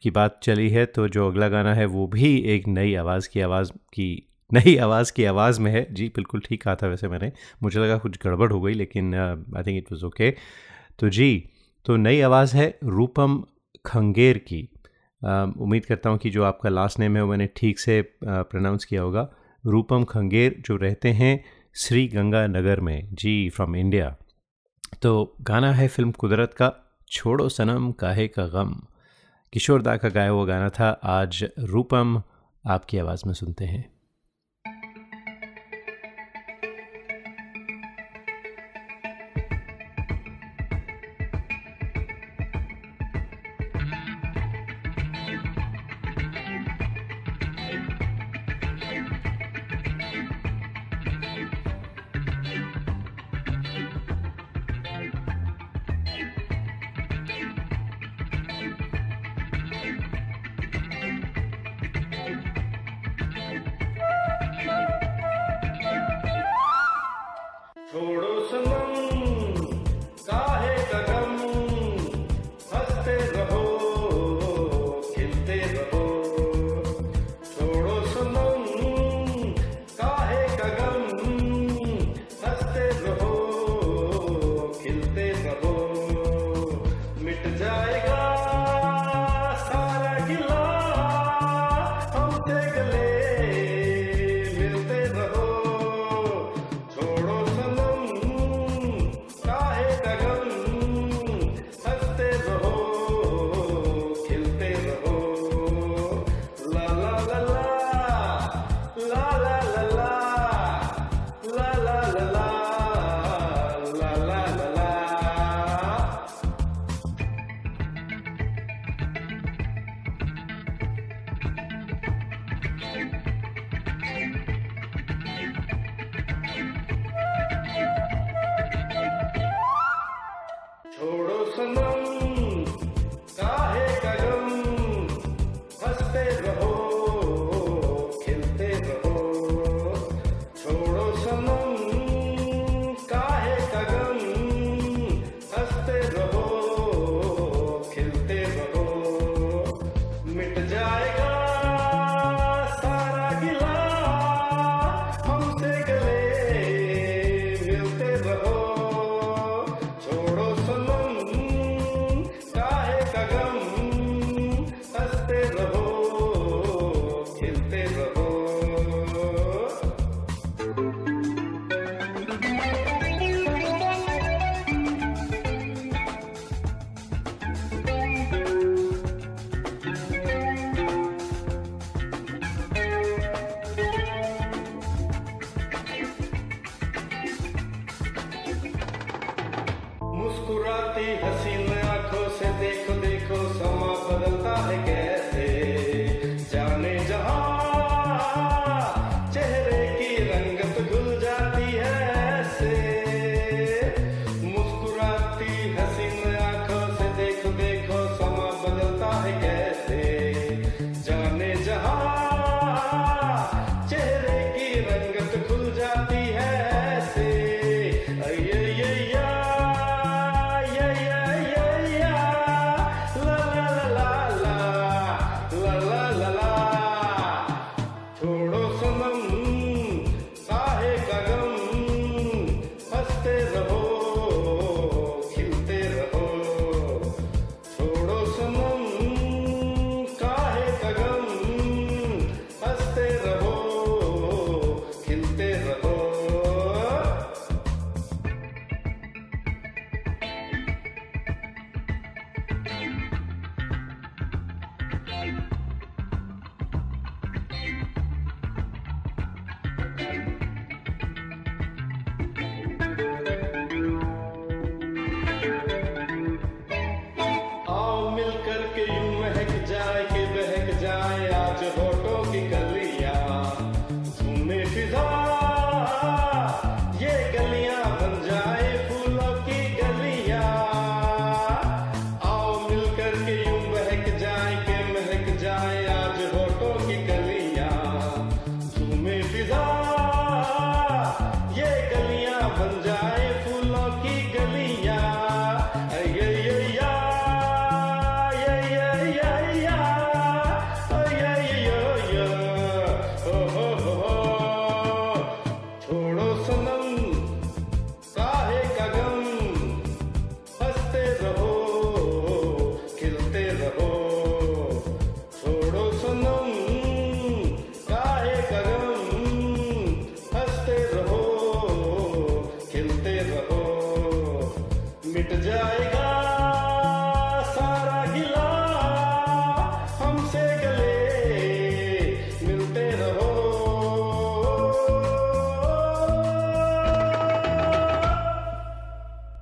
की 0.02 0.12
बात 0.12 0.40
चली 0.44 0.70
है 0.70 0.86
तो 0.86 1.08
जो 1.08 1.28
अगला 1.32 1.50
गाना 1.50 1.74
है 1.74 1.86
वो 1.86 2.08
भी 2.08 2.38
एक 2.38 2.68
नई 2.68 2.96
आवाज़ 2.96 3.30
की 3.30 3.42
आवाज़ 3.42 3.72
की 3.72 4.27
नई 4.52 4.76
आवाज़ 4.78 5.12
की 5.14 5.24
आवाज़ 5.26 5.60
में 5.62 5.72
है। 5.72 5.86
जी 5.94 6.08
बिल्कुल 6.16 6.42
ठीक 6.42 6.62
कहा 6.62 6.76
था 6.76 6.88
वैसे 6.88 7.08
मैंने। 7.08 7.32
मुझे 7.64 7.80
लगा 7.80 7.98
कुछ 7.98 8.18
गड़बड़ 8.24 8.52
हो 8.52 8.62
गई 8.62 8.74
लेकिन 8.74 9.14
I 9.16 9.64
think 9.64 9.78
it 9.78 9.92
was 9.92 10.04
okay 10.04 10.32
तो 11.00 11.10
जी 11.10 11.50
तो 11.86 11.96
नई 11.98 12.22
आवाज़ 12.22 12.56
है 12.58 12.68
रूपम 12.84 13.44
खंगेर 13.86 14.38
की। 14.40 14.68
uh, 15.22 15.58
उम्मीद 15.58 15.86
करता 15.86 16.10
हूँ 16.10 16.18
कि 16.18 16.30
जो 16.30 16.44
आपका 16.44 16.70
लास्ट 16.70 17.00
नेम 17.00 17.16
है 17.16 17.22
वो 17.24 17.30
मैंने 17.30 17.48
ठीक 17.56 17.80
से 17.80 18.02
प्रोनाउंस 18.24 18.86
किया 18.86 19.02
होगा। 19.02 19.28
रूपम 19.64 20.04
खंगेर 20.04 20.56
जो 20.68 20.76
रहते 20.76 21.12
हैं 21.14 21.44
श्री 21.76 22.08
गंगा 22.08 22.46
नगर 22.48 22.80
में। 22.80 23.08
जी 23.14 23.50
फ्रॉम 23.50 23.76
इंडिया 23.76 24.16
तो 25.02 25.36
गाना 25.42 25.72
है 25.74 25.88
फ़िल्म 25.88 26.12
कुदरत 26.14 26.54
का 26.54 26.72
छोड़ो 27.12 27.50
सनम 27.50 27.92
काहे 27.92 28.28
का 28.28 28.48
गम। 28.48 28.74
किशोर 29.54 29.82
दा 29.82 29.96
का 29.98 30.10
गाया 30.10 30.30
हुआ 30.30 30.46
गाना 30.46 30.70
था 30.70 30.90
आज 31.04 31.44
रूपम 31.60 32.22
आपकी 32.66 32.98
आवाज़ 32.98 33.24
में 33.28 33.34
सुनते 33.34 33.66
हैं। 33.66 33.86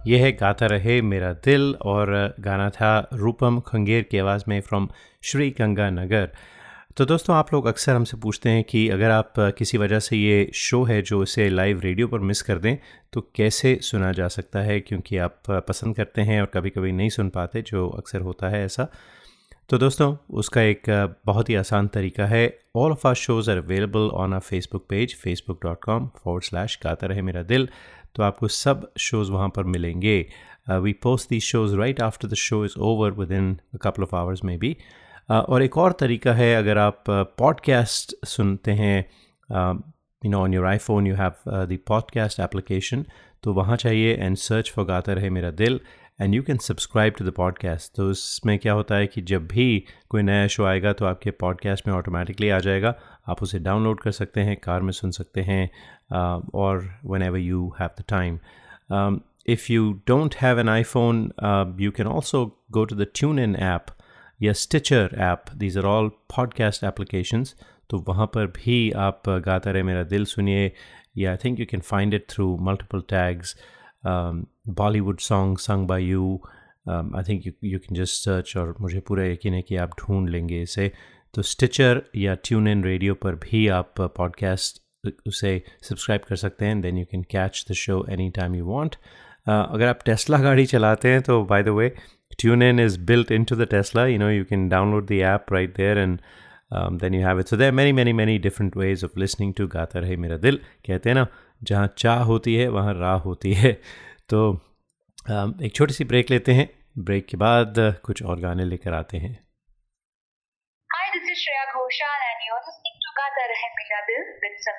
यह 0.08 0.24
है, 0.24 0.32
गाता 0.32 0.65
रहे 0.65 1.02
मेरा 1.02 1.32
दिल 1.46 1.74
और 1.82 2.36
गाना 2.39 2.70
था 2.70 3.08
रूपम 3.13 3.60
खंगेर 3.60 4.04
की 4.04 4.18
आवाज़ 4.18 4.44
में 4.48 4.60
फ्रॉम 4.62 4.88
श्री 5.24 5.50
गंगा 5.50 5.89
नगर। 5.89 6.30
तो 6.98 7.06
दोस्तों, 7.06 7.36
आप 7.36 7.54
लोग 7.54 7.65
अक्सर 7.65 7.96
हमसे 7.96 8.18
पूछते 8.18 8.50
हैं 8.50 8.63
कि 8.63 8.88
अगर 8.89 9.12
आप 9.12 9.34
किसी 9.58 9.78
वजह 9.78 10.00
से 10.00 10.18
ये 10.18 10.52
शो 10.56 10.84
है 10.84 11.02
जो 11.02 11.22
इसे 11.24 11.48
लाइव 11.50 11.80
रेडियो 11.80 12.08
पर 12.08 12.20
मिस 12.20 12.41
कर 12.41 12.58
दें 12.58 12.78
तो 13.13 13.22
कैसे 13.36 13.78
सुना 13.82 14.12
जा 14.12 14.28
सकता 14.28 14.60
है? 14.60 14.80
क्योंकि 14.80 15.18
आप 15.18 15.41
पसंद 15.50 15.96
करते 15.96 16.22
हैं 16.22 16.39
और 16.41 16.48
कभी 16.54 16.70
कभी 16.70 16.91
नहीं 16.91 17.10
सुन 17.10 17.30
पाते, 17.30 17.62
जो 17.62 17.88
अक्सर 17.89 18.22
होता 18.22 18.50
है 18.50 18.63
ऐसा। 18.65 18.88
तो 19.70 19.78
दोस्तों, 19.78 20.15
उसका 20.30 20.62
एक 20.62 21.15
बहुत 21.26 21.50
ही 21.50 21.56
आसान 21.56 21.88
तरीका 21.88 22.26
है। 22.26 22.46
All 22.76 22.91
of 22.91 23.08
our 23.08 23.13
shows 23.15 23.52
are 23.52 23.58
available 23.58 24.10
on 24.13 24.34
our 24.34 24.39
Facebook 24.39 24.86
page 24.89 25.15
Facebook 25.15 25.63
dot 25.63 25.84
com 25.84 26.08
forward 26.18 26.44
slash 26.44 26.80
Gaata 26.84 27.08
Rahe 27.08 27.22
Mera 27.22 27.44
दिल। 27.44 27.70
तो 28.15 28.23
आपको 28.23 28.47
सब 28.47 28.91
शोज़ 28.97 29.32
वहाँ 29.32 29.49
पर 29.49 29.63
मिलेंगे। 29.63 30.32
We 30.69 30.93
post 30.93 31.30
the 31.30 31.39
shows 31.39 31.75
right 31.75 32.01
after 32.01 32.28
the 32.28 32.34
show 32.34 32.65
is 32.65 32.73
over 32.80 33.12
within 33.32 33.60
couple 33.82 34.04
of 34.04 34.15
hours 34.15 34.43
में 34.43 34.60
भी 34.60 34.78
और 35.32 35.63
एक 35.63 35.78
और 35.78 35.91
तरीका 35.91 36.34
है 36.34 36.56
अगर 36.56 36.78
आप 36.78 37.04
पॉडकास्ट 37.10 38.15
uh, 38.15 38.25
सुनते 38.25 38.71
हैं 38.71 39.06
you 40.25 40.32
know 40.32 40.39
on 40.39 40.54
your 40.54 40.65
iPhone 40.65 41.08
you 41.08 41.15
have 41.15 41.32
the 41.47 41.80
podcast 41.88 42.39
application 42.39 43.06
तो 43.43 43.54
वहाँ 43.54 43.78
चाहिए 43.78 44.15
and 44.15 44.38
search 44.38 44.71
for 44.71 44.86
Gaata 44.86 45.13
Rahe 45.13 45.30
Mera 45.30 45.51
Dil 45.51 45.80
and 46.21 46.36
you 46.36 46.43
can 46.43 46.58
subscribe 46.58 47.13
to 47.13 47.25
the 47.25 47.32
podcast 47.32 47.95
तो 47.95 48.10
उसमें 48.10 48.60
क्या 48.60 48.73
होता 48.73 48.95
है 48.95 49.08
कि 49.08 49.21
जब 49.21 49.47
भी 49.47 49.84
कोई 50.10 50.21
नया 50.21 50.47
शो 50.47 50.65
आएगा 50.65 50.93
तो 50.93 51.06
आपके 51.06 51.32
पॉडकास्ट 51.32 51.88
में 51.88 51.95
ऑटोमेटिकली 51.95 52.49
आ 52.49 52.60
जाएगा। 52.60 52.95
आप 53.28 53.44
उसे 53.44 53.60
डाउनलोड 53.60 54.00
कर 54.00 54.12
सकते 54.12 54.42
हैं 54.42 54.58
कार 54.58 54.82
में 54.82 54.92
सुन 54.92 55.12
सकते 55.12 55.42
हैं 55.42 55.72
और 56.54 57.00
whenever 57.22 57.38
you 57.38 57.76
have 57.80 57.90
the 58.00 58.04
time 58.08 58.40
if 59.50 59.64
you 59.72 59.82
don't 60.10 60.36
have 60.36 60.60
an 60.60 60.68
iPhone, 60.68 61.18
uh, 61.44 61.66
you 61.82 61.92
can 61.98 62.08
also 62.14 62.40
go 62.78 62.84
to 62.86 62.96
the 63.00 63.06
TuneIn 63.16 63.56
app 63.60 63.92
या 64.42 64.54
Stitcher 64.54 65.10
app 65.18 65.44
these 65.56 65.78
are 65.78 65.84
all 65.84 66.10
podcast 66.10 66.84
applications 66.84 67.56
तो 67.90 67.98
वहाँ 67.98 68.26
पर 68.28 68.48
भी 68.48 68.92
आप 68.92 69.30
गाता 69.30 69.72
रहे 69.72 69.84
मेरा 69.84 70.04
दिल 70.04 70.26
सुनिए. 70.26 70.72
या 71.18 71.32
I 71.32 71.38
think 71.38 71.60
you 71.60 71.66
can 71.72 71.80
find 71.80 72.14
it 72.14 72.26
through 72.30 72.58
multiple 72.58 73.02
tags 73.02 73.56
Bollywood 74.68 75.20
song 75.20 75.58
sung 75.58 75.88
by 75.88 76.04
you 76.04 76.42
I 76.90 77.24
think 77.24 77.54
you 77.64 77.80
can 77.80 77.96
just 77.96 78.24
search 78.24 78.58
और 78.58 78.76
मुझे 78.82 79.00
पूरा 79.00 79.26
यकीन 79.26 79.54
है 79.54 79.62
कि 79.62 79.76
आप 79.76 79.92
ढूंढ 80.00 80.30
लेंगे 80.30 80.62
इसे. 80.62 80.92
तो 81.36 81.41
स्टिचर 81.41 82.02
या 82.15 82.36
ट्यून 82.36 82.67
इन 82.67 82.84
रेडियो 82.84 83.13
पर 83.13 83.36
भी 83.36 83.67
आप 83.67 83.93
पॉडकास्ट 84.02 84.82
उसे 85.28 85.63
सब्सक्राइब 85.82 86.21
कर 86.21 86.36
सकते 86.36 86.65
हैं 86.65 86.82
then 86.82 86.98
you 86.98 87.06
can 87.06 87.24
catch 87.24 87.65
the 87.71 87.74
show 87.74 88.06
any 88.10 88.30
time 88.30 88.56
you 88.56 88.65
want 88.65 88.95
अगर 89.50 89.88
आप 89.88 90.00
टेस्ला 90.06 90.38
गाड़ी 90.38 90.65
चलाते 90.65 91.10
हैं 91.10 91.21
तो 91.21 91.43
by 91.43 91.63
the 91.63 91.67
way 91.67 91.89
tune 92.39 92.74
is 92.74 92.80
is 92.80 93.00
built 93.00 93.32
in 93.32 93.43
to 93.43 93.56
the 93.56 93.62
Tesla 93.62 94.06
you 94.06 94.19
know 94.19 94.30
you 94.30 94.45
can 94.45 94.69
download 94.69 95.06
the 95.06 95.10
there 95.10 95.54
right 95.54 95.78
there 95.78 95.98
and 95.98 96.19
then 96.74 97.13
you 97.13 97.28
have 97.28 97.41
So 97.41 97.54
there 97.54 97.74
are 97.74 97.80
many, 97.80 98.04
many, 98.04 98.19
many 98.21 98.50
different 98.50 98.82
ways 98.82 99.10
of 99.10 99.24
listening 99.24 99.62
to 99.62 99.67
गाता 99.67 100.00
रहे 100.00 100.17
मेरा 100.17 100.38
दिल 100.38 100.60
कहते 100.88 101.10
हैं 101.10 101.15
ना 101.15 101.28
जहाँ 101.63 101.93
चाह 101.98 102.24
होती 102.24 102.56
है 102.56 102.67
वहाँ 102.67 102.93
राह 102.93 103.15
होती 103.15 103.54
है 103.54 103.82
तो 104.30 104.60
um, 105.32 105.62
एक 105.62 105.71
छोटी 105.76 105.93
सी 105.93 106.04
ब्रेक 106.04 106.32
लेते 106.32 106.52
हैं। 106.52 106.69
ब्रेक 106.98 107.26
के 107.26 107.38
बाद 107.38 107.76
कुछ 107.78 108.24
और 108.24 108.39
गाने 108.39 108.65
लेकर 108.65 108.93
आते 108.93 109.17
हैं। 109.17 109.44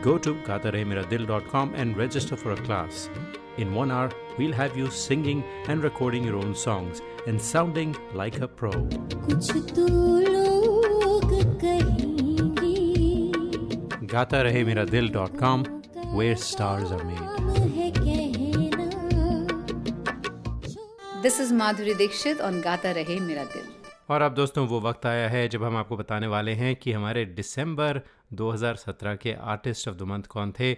Go 0.00 0.18
to 0.18 0.34
gatarehmeradil.com 0.34 1.74
and 1.74 1.96
register 1.96 2.36
for 2.36 2.52
a 2.52 2.56
class. 2.56 3.10
In 3.58 3.74
one 3.74 3.90
hour, 3.90 4.10
we'll 4.38 4.52
have 4.52 4.76
you 4.76 4.90
singing 4.90 5.44
and 5.68 5.82
recording 5.82 6.24
your 6.24 6.36
own 6.36 6.54
songs 6.54 7.02
and 7.26 7.40
sounding 7.40 7.94
like 8.14 8.40
a 8.40 8.48
pro. 8.48 8.70
GataRaheMeraDil.com, 14.12 15.64
where 16.14 16.36
stars 16.36 16.90
are 16.92 17.04
made. 17.04 17.18
This 21.22 21.38
is 21.38 21.52
Madhuri 21.52 21.96
Dixit 21.96 22.40
on 22.40 22.60
Gata 22.62 22.88
Rahe 22.88 23.20
Mera 23.20 23.46
Dil. 23.52 23.71
और 24.10 24.22
अब 24.22 24.34
दोस्तों 24.34 24.66
वो 24.68 24.80
वक्त 24.80 25.06
आया 25.06 25.28
है 25.28 25.48
जब 25.48 25.64
हम 25.64 25.76
आपको 25.76 25.96
बताने 25.96 26.26
वाले 26.26 26.52
हैं 26.52 26.76
कि 26.76 26.92
हमारे 26.92 27.24
दिसंबर 27.24 28.00
2017 28.32 29.16
के 29.16 29.32
आर्टिस्ट 29.32 29.88
ऑफ़ 29.88 29.96
द 29.96 30.02
मंथ 30.02 30.22
कौन 30.22 30.52
थे। 30.52 30.72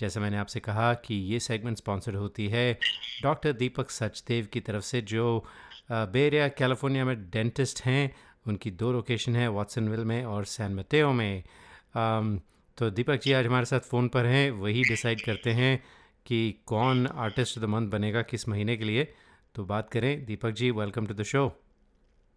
जैसे 0.00 0.20
मैंने 0.20 0.36
आपसे 0.36 0.60
कहा 0.60 0.94
कि 0.94 1.14
ये 1.14 1.40
सेगमेंट 1.40 1.76
स्पॉन्सर्ड 1.76 2.16
होती 2.16 2.48
है 2.48 2.78
डॉक्टर 3.22 3.52
दीपक 3.52 3.90
सचदेव 3.90 4.46
की 4.46 4.60
तरफ़ 4.60 4.84
से 4.84 5.00
जो 5.02 5.44
बेरिया 5.92 6.48
कैलिफ़ोर्निया 6.48 7.04
में 7.04 7.30
डेंटिस्ट 7.30 7.82
हैं। 7.82 8.14
उनकी 8.48 8.70
दो 8.70 8.92
लोकेशन 8.92 9.36
है 9.36 9.48
वाटसनविल 9.48 10.04
में 10.04 10.24
और 10.24 10.44
सैन 10.44 10.74
मतेओ 10.74 11.12
में। 11.12 11.42
um, 11.42 12.40
तो 12.78 12.90
दीपक 12.90 13.20
जी 13.22 13.32
आज 13.32 13.46
हमारे 13.46 13.64
साथ 13.64 13.80
फ़ोन 13.80 14.08
पर 14.08 14.26
हैं। 14.26 14.50
वही 14.50 14.82
डिसाइड 14.82 15.20
करते 15.20 15.50
हैं 15.50 15.82
कि 16.26 16.54
कौन 16.66 17.06
आर्टिस्ट 17.06 17.58
ऑफ़ 17.58 17.64
द 17.64 17.68
मंथ 17.68 17.88
बनेगा 17.88 18.22
किस 18.22 18.48
महीने 18.48 18.76
के 18.76 18.84
लिए। 18.84 19.12
तो 19.54 19.64
बात 19.64 19.90
करें 19.90 20.24
Deepak 20.26 20.50
ji 20.50 20.70
welcome 20.70 21.06
to 21.06 21.14
the 21.14 21.22
show 21.22 21.65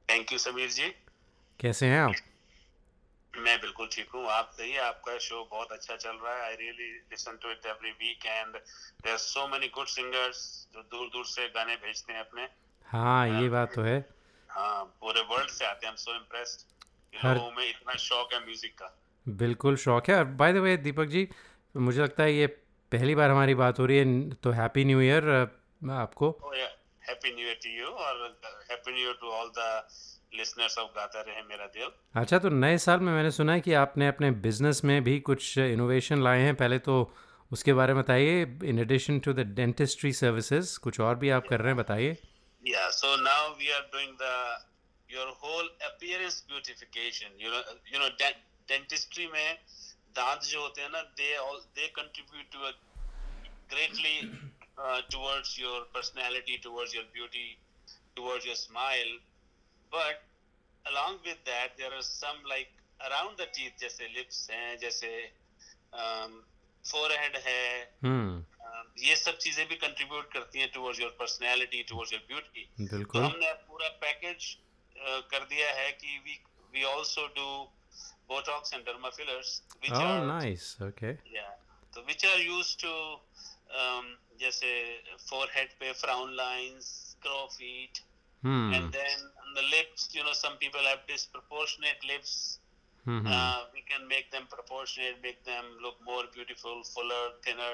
thank 0.09 0.31
you 0.31 0.37
Sameer 0.37 0.69
ji. 0.69 0.89
कैसे 1.59 1.85
हैं 1.85 2.01
आप? 2.01 2.13
मैं 3.37 3.61
बिल्कुल 3.61 3.89
ठीक 3.91 4.09
हूँ. 4.09 4.25
आप 4.25 4.51
कहिए 4.57 4.77
आपका 4.77 5.17
शो 5.17 5.47
बहुत 5.51 5.71
अच्छा 5.71 5.95
चल 5.95 6.11
रहा 6.11 6.35
है. 6.35 6.41
I 6.41 6.55
really 6.55 6.93
listen 6.95 7.39
to 7.41 7.51
it 7.51 7.65
every 7.65 7.91
week 7.91 8.25
and 8.25 8.53
there 8.53 9.11
are 9.11 9.17
so 9.17 9.47
many 9.47 9.67
good 9.67 9.87
singers 9.87 10.67
जो 10.73 10.81
दूर 10.81 11.07
दूर 11.07 11.25
से 11.25 11.49
गाने 11.49 11.75
भेजते 11.75 12.13
हैं 12.13 12.19
अपने. 12.19 12.47
हाँ 12.85 13.41
ये 13.41 13.49
बात 13.49 13.73
तो 13.73 13.81
है. 13.81 14.09
हाँ 14.49 14.83
पूरे 14.85 15.21
वर्ल्ड 15.21 15.49
से 15.49 15.65
आते 15.65 15.85
हैं. 15.85 15.93
आई 15.93 15.93
एम 15.93 15.95
सो 15.95 16.15
इम्प्रेस्ड 16.15 16.67
हर- 17.17 17.57
में 17.57 17.69
इतना 17.69 17.93
शौक 17.93 18.33
है 18.33 18.45
म्यूज़िक 18.45 18.73
का. 18.73 18.99
बिल्कुल 19.29 19.75
शौक 19.75 20.09
है. 20.09 20.17
और 20.17 20.23
बाय 20.23 20.53
द 20.53 20.57
वे 20.57 20.77
दीपक 20.77 21.05
जी 21.05 21.29
मुझे 21.77 22.01
लगता 22.01 22.23
है 22.23 22.33
ये 22.33 22.47
पहली 22.91 23.15
बार 23.15 23.29
हमारी 23.29 23.55
बात 23.55 23.79
हो 23.79 23.85
रही 23.85 23.97
है. 23.97 24.29
तो 24.29 24.51
हैप्पी 24.51 24.85
न्यू 24.85 25.01
ईयर 25.01 25.29
आपको. 25.91 26.31
Happy 27.09 27.35
new 27.35 27.47
year 27.47 27.59
to 27.63 27.69
you 27.79 27.87
और 28.05 28.39
happy 28.71 28.91
new 28.91 29.05
year 29.05 29.17
to 29.21 29.31
all 29.39 29.51
the 29.57 29.87
listeners 30.33 30.77
of 30.77 30.89
Gaata 30.95 31.21
Rahe 31.27 31.41
Mera 31.49 31.65
दिल 31.77 31.91
अच्छा 32.21 32.39
तो 32.39 32.49
नए 32.49 32.77
साल 32.77 32.99
में 32.99 33.11
मैंने 33.13 33.31
सुना 33.31 33.53
है 33.53 33.61
कि 33.61 33.73
आपने 33.83 34.07
अपने 34.07 34.31
बिज़नेस 34.45 34.83
में 34.85 35.03
भी 35.03 35.19
कुछ 35.31 35.57
इनोवेशन 35.57 36.23
लाए 36.23 36.41
हैं। 36.41 36.55
पहले 36.55 36.79
तो 36.87 36.95
उसके 37.51 37.73
बारे 37.73 37.93
में 37.93 38.01
बताइए। 38.03 38.41
In 38.71 38.79
addition 38.79 39.19
to 39.27 39.33
the 39.33 39.45
dentistry 39.59 40.11
services 40.13 40.77
कुछ 40.79 40.99
और 40.99 41.15
भी 41.23 41.29
आप 41.37 41.47
कर 41.49 41.59
रहे 41.59 41.73
हैं 41.73 41.77
बताइए। 41.77 42.17
Yeah, 42.63 42.89
so 42.95 43.09
now 43.25 43.41
we 43.59 43.71
are 43.75 43.85
doing 43.93 44.11
the 44.21 44.35
your 45.15 45.27
whole 45.43 45.69
appearance 45.87 46.37
beautification. 46.49 47.29
You 47.43 47.53
know, 47.53 47.61
you 47.91 48.01
know, 48.01 48.09
dent, 48.21 48.41
dentistry 48.71 49.27
में 49.33 49.57
दांत 50.19 50.43
जो 50.43 50.61
होते 50.61 50.81
हैं 50.81 50.89
ना, 50.89 51.03
they 51.21 51.31
all 51.43 51.59
they 51.79 51.87
contribute 51.99 52.49
to 52.55 52.67
a 52.69 52.73
greatly 53.73 54.15
uh, 54.78 55.00
towards 55.10 55.58
your 55.58 55.84
personality, 55.94 56.58
towards 56.58 56.94
your 56.94 57.04
beauty, 57.12 57.58
towards 58.16 58.44
your 58.44 58.56
smile. 58.56 59.12
But 59.92 60.22
along 60.86 61.18
with 61.24 61.44
that, 61.44 61.76
there 61.78 61.92
are 61.92 62.02
some 62.02 62.42
like 62.48 62.72
around 63.00 63.38
the 63.38 63.46
teeth, 63.52 63.78
जैसे 63.80 64.08
lips 64.16 64.48
हैं, 64.50 64.78
जैसे 64.78 65.12
um, 65.92 66.42
forehead 66.84 67.38
है, 67.46 67.66
हम्म 68.04 68.40
um, 68.40 68.86
ये 69.04 69.16
सब 69.16 69.38
चीजें 69.38 69.66
भी 69.68 69.76
contribute 69.76 70.32
करती 70.32 70.58
हैं 70.60 70.70
towards 70.72 71.00
your 71.00 71.10
personality 71.20 71.82
towards 71.88 72.12
your 72.12 72.22
beauty 72.28 72.64
तो 72.78 72.96
बिल्कुल 72.96 73.22
हमने 73.22 73.52
पूरा 73.68 73.88
पैकेज 74.02 74.56
कर 75.30 75.44
दिया 75.52 75.70
है 75.78 75.90
कि 76.02 76.18
we 76.26 76.38
we 76.74 76.84
also 76.90 77.26
do 77.38 77.48
botox 78.28 78.72
and 78.74 78.84
derma 78.86 79.10
fillers 79.16 79.50
which 79.82 79.92
oh 79.92 80.04
are 80.04 80.22
nice 80.26 80.76
okay 80.82 81.10
या 81.36 81.48
तो 81.94 82.02
व्हिच 82.02 82.24
आर 82.26 82.40
यूज्ड 82.40 82.82
टू 82.84 82.94
जैसे 84.39 84.69
फोरहेड 85.29 85.69
पे 85.79 85.91
frown 86.03 86.35
lines 86.43 86.93
crow 87.23 87.45
feet 87.57 88.05
Hmm. 88.43 88.69
then 88.91 89.23
on 89.45 89.55
the 89.55 89.63
lips 89.71 90.03
you 90.17 90.21
know 90.25 90.33
some 90.41 90.53
people 90.59 90.85
have 90.89 90.99
disproportionate 91.07 92.05
lips 92.11 92.35
Mhm. 93.05 93.25
uh, 93.31 93.57
we 93.73 93.81
can 93.89 94.05
make 94.11 94.29
them 94.35 94.45
proportionate, 94.53 95.17
make 95.25 95.41
them 95.49 95.65
look 95.85 95.97
more 96.09 96.21
beautiful, 96.35 96.77
fuller, 96.91 97.19
thinner. 97.47 97.71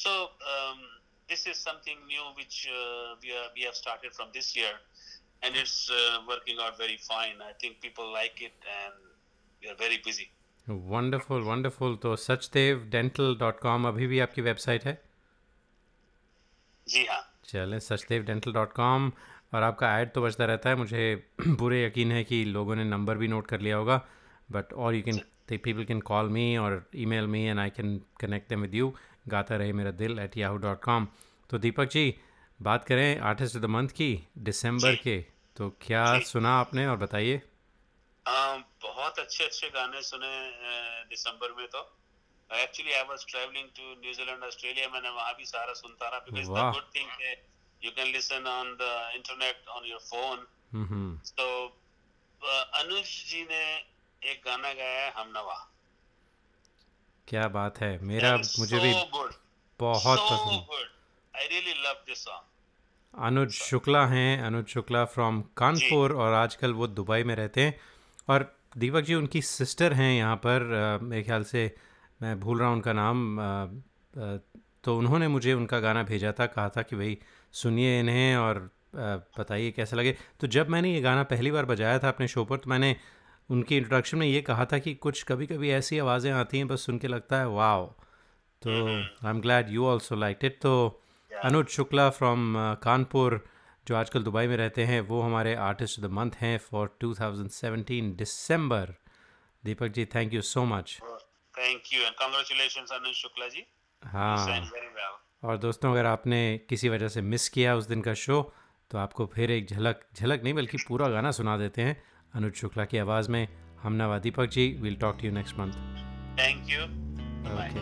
So 0.00 0.12
um, 0.54 0.82
this 1.28 1.46
is 1.52 1.62
something 1.68 1.98
new 2.10 2.26
which 2.40 2.58
uh, 2.72 3.14
we, 3.22 3.32
are, 3.38 3.46
we 3.56 3.62
have 3.68 3.76
started 3.80 4.14
from 4.18 4.32
this 4.34 4.50
year, 4.56 4.72
and 5.42 5.60
it's 5.62 5.78
uh, 5.90 6.18
working 6.32 6.60
out 6.66 6.76
very 6.84 6.98
fine. 7.06 7.40
I 7.48 7.52
think 7.62 7.80
people 7.86 8.12
like 8.18 8.42
it, 8.48 8.68
and 8.76 8.94
we 9.62 9.70
are 9.74 9.78
very 9.84 10.00
busy. 10.08 10.28
Wonderful 10.68 11.42
wonderful 11.42 11.96
तो 12.02 12.14
Sachdev 12.24 12.84
dental 12.90 13.34
dot 13.38 13.60
com 13.60 13.88
अभी 13.88 14.06
भी 14.12 14.20
आपकी 14.26 14.42
website 14.50 14.84
है 14.86 14.94
जी 16.86 17.04
हाँ। 17.06 17.20
चलें 17.44 17.78
Sachdev 17.78 18.22
dental 18.22 18.52
dot 18.52 18.72
com 18.72 19.10
और 19.54 19.62
आपका 19.62 19.98
add 20.00 20.12
तो 20.12 20.22
बचता 20.22 20.44
रहता 20.44 20.70
है। 20.70 20.76
मुझे 20.76 21.04
पूरे 21.58 21.84
यकीन 21.84 22.12
है 22.12 22.22
कि 22.24 22.44
लोगों 22.44 22.76
ने 22.76 22.84
नंबर 22.84 23.16
भी 23.16 23.28
नोट 23.28 23.46
कर 23.46 23.60
लिया 23.60 23.76
होगा 23.76 24.00
but 24.52 24.72
or 24.72 24.94
you 24.94 25.02
can 25.02 25.20
people 25.48 25.84
can 25.84 26.00
call 26.00 26.28
me 26.28 26.56
or 26.56 26.84
email 27.06 27.26
me 27.26 27.44
and 27.44 27.60
I 27.60 27.70
can 27.70 28.00
connect 28.20 28.48
them 28.48 28.60
with 28.60 28.74
you 28.74 28.94
Gaata 29.28 29.56
Rahe 29.56 29.72
Mera 29.72 29.90
दिल 29.90 30.18
एट 30.18 30.36
याहू 30.36 30.56
डॉट 30.56 30.82
कॉम 30.82 31.08
तो 31.50 31.58
दीपक 31.58 31.88
जी 31.90 32.14
बात 32.62 32.84
करें 32.84 33.18
आर्टिस्ट 33.20 33.56
ऑफ़ 33.56 33.62
द 33.62 33.66
मंथ 33.66 33.88
की 33.88 34.10
दिसंबर 34.38 34.94
के। 34.96 35.18
तो 35.56 35.68
क्या 35.80 36.04
सुना 36.18 36.50
आपने 36.58 36.86
और 36.86 36.96
बताइए? 36.96 37.40
बहुत 38.26 39.18
अच्छे 39.18 39.44
अच्छे 39.44 39.68
गाने 39.68 40.02
सुने 40.02 40.30
दिसंबर 41.10 41.54
में 41.58 41.66
तो। 41.66 41.80
Actually 42.60 42.92
I 42.92 43.02
was 43.08 43.24
travelling 43.30 43.68
to 43.76 43.82
New Zealand 44.02 44.42
Australia 44.44 44.88
मैंने 44.88 45.10
वहाँ 45.10 45.34
भी 45.38 45.44
सारा 45.46 45.72
सुनता 45.74 46.08
रहा 46.08 46.18
because 46.20 46.48
the. 46.48 46.72
Good 46.74 46.88
thing 46.96 47.08
you 47.82 47.90
can 47.90 48.12
listen 48.12 48.46
on 48.48 48.76
the 48.80 48.90
internet 49.14 49.68
on 49.68 49.86
your 49.86 50.00
phone 50.10 50.46
तो 51.38 51.46
अनुज 52.80 53.10
जी 53.28 53.42
ने 53.50 53.64
एक 54.22 54.42
गाना 54.46 54.72
गाया 54.74 55.04
है 55.04 55.12
हम 55.12 55.28
नवा। 55.36 55.58
क्या 57.28 57.46
बात 57.50 57.78
है। 57.80 57.90
मेरा 58.04 58.30
मुझे 58.36 58.78
भी 58.78 58.92
good 58.92 59.34
बहुत 59.80 60.18
so 60.18 60.24
पसंद। 60.24 60.66
good. 60.70 60.88
I 61.34 61.44
really 61.52 61.76
love 61.84 62.00
this 62.08 62.24
song. 62.26 62.42
अनुज 63.14 63.52
शुक्ला 63.54 64.04
हैं। 64.06 64.42
अनुज 64.42 64.66
शुक्ला 64.68 65.04
फ्रॉम 65.14 65.40
कानपुर 65.56 66.12
और 66.16 66.34
आजकल 66.34 66.72
वो 66.72 66.86
दुबई 66.88 67.22
में 67.24 67.34
रहते 67.36 67.62
हैं। 67.62 67.80
और 68.28 68.44
दीपक 68.76 69.00
जी 69.02 69.14
उनकी 69.14 69.42
सिस्टर 69.42 69.92
हैं 69.92 70.12
यहाँ 70.12 70.36
पर 70.46 70.98
मेरे 71.02 71.22
ख्याल 71.22 71.44
से 71.44 71.64
मैं 72.22 72.38
भूल 72.40 72.58
रहा 72.58 72.68
हूँ 72.68 72.76
उनका 72.76 72.92
नाम 72.92 73.38
तो 74.84 74.96
उन्होंने 74.98 75.28
मुझे 75.28 75.52
उनका 75.52 75.80
गाना 75.80 76.02
भेजा 76.02 76.32
था 76.32 76.46
कहा 76.46 76.68
था 76.68 76.82
कि 76.82 76.96
भाई 76.96 77.18
सुनिए 77.52 78.00
इन्हें 78.00 78.36
और 78.36 78.70
बताइए 79.38 79.70
कैसा 79.70 79.96
लगे। 79.96 80.16
तो 80.40 80.46
जब 80.46 80.68
मैंने 80.68 80.92
ये 80.94 81.00
गाना 81.00 81.22
पहली 81.22 81.50
बार 81.50 81.64
बजाया 81.64 81.98
था 81.98 82.08
अपने 82.08 82.28
शो 82.28 82.44
पर 82.44 82.56
तो 82.56 82.70
मैंने 82.70 82.96
उनकी 83.50 83.76
इंट्रोडक्शन 83.76 84.18
में 84.18 84.26
ये 84.26 84.40
कहा 84.40 84.64
था 84.64 84.78
कि 84.78 84.94
कुछ 84.94 85.22
कभी 85.22 85.46
कभी 85.46 85.70
ऐसी 85.70 85.98
आवाज़ें 85.98 86.32
आती 86.32 86.58
हैं 86.58 86.68
बस 86.68 86.86
सुन 86.86 86.98
के 86.98 87.08
लगता 87.08 87.38
है 87.38 87.48
वाओ। 87.48 87.86
तो 88.62 88.70
I 88.88 89.30
am 89.30 89.40
glad 89.40 89.70
you 89.70 89.86
also 89.86 90.16
like 90.16 90.44
it 90.44 90.58
तो 90.62 91.02
अनुज 91.44 91.66
शुक्ला 91.66 92.10
फ्रॉम 92.10 92.54
कानपुर 92.82 93.44
जो 93.88 93.96
आजकल 93.96 94.22
दुबई 94.22 94.46
में 94.46 94.56
रहते 94.56 94.84
हैं 94.84 95.00
वो 95.00 95.20
हमारे 95.20 95.54
आर्टिस्ट 95.54 95.98
ऑफ़ 95.98 96.06
द 96.06 96.10
मंथ 96.10 96.30
हैं 96.40 96.58
for 96.58 96.96
2017 97.04 98.12
December 98.16 98.94
Deepak 99.64 99.88
ji 99.88 100.04
thank 100.04 100.34
you 100.34 100.42
so 100.42 100.64
much 100.64 100.98
thank 101.54 101.92
you 101.92 102.00
and 102.06 102.16
congratulations 102.16 102.92
Anuj 102.92 103.14
Shukla 103.14 103.48
ji 103.48 103.64
हाँ। 104.02 104.70
और 105.44 105.56
दोस्तों 105.58 105.90
अगर 105.92 106.06
आपने 106.06 106.40
किसी 106.68 106.88
वजह 106.88 107.08
से 107.08 107.20
मिस 107.22 107.48
किया 107.48 107.74
उस 107.76 107.86
दिन 107.86 108.00
का 108.02 108.14
शो 108.14 108.40
तो 108.90 108.98
आपको 108.98 109.26
फिर 109.26 109.50
एक 109.50 109.68
झलक 109.68 110.00
झलक 110.16 110.42
नहीं 110.44 110.54
बल्कि 110.54 110.78
पूरा 110.88 111.08
गाना 111.08 111.30
सुना 111.30 111.56
देते 111.56 111.82
हैं 111.82 111.96
अनुज 112.34 112.54
शुक्ला 112.54 112.84
की 112.84 112.98
आवाज़ 112.98 113.30
में 113.30 113.46
हम 113.82 113.92
नवा 113.92 114.18
Deepak 114.18 114.50
ji 114.50 114.68
will 114.80 114.96
talk 114.96 115.18
to 115.20 115.26
you 115.26 115.32
next 115.32 115.58
month 115.58 115.72
thank 116.38 116.70
you 116.70 116.82
okay 117.56 117.80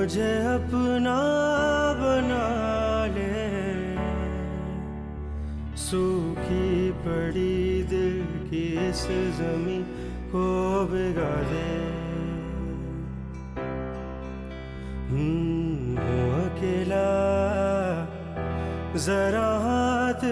मुझे 0.00 0.38
अपना 0.38 1.16
बना 2.00 2.44
ले। 3.14 3.50
सूखी 5.76 6.90
पड़ी 6.90 7.82
दिल 7.82 8.48
की 8.50 8.88
इस 8.88 9.04
जमी 9.38 9.82
को 10.32 10.44
भिगा 10.92 11.34
दे। 11.42 11.72
हम्म, 15.10 15.96
अकेला 16.46 17.10
जरा 18.96 19.48
हाथ 19.66 20.24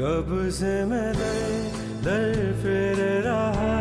कब 0.00 0.28
से 0.54 0.72
मैं 0.86 1.12
दर 1.12 1.38
दर 2.04 2.34
फिर 2.62 2.98
रहा 3.24 3.72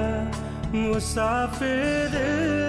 मुसाफिर 0.73 2.09
दिल 2.11 2.66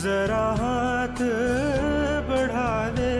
जरा 0.00 0.44
हाथ 0.58 1.18
बढ़ा 2.28 2.72
दे। 2.90 3.16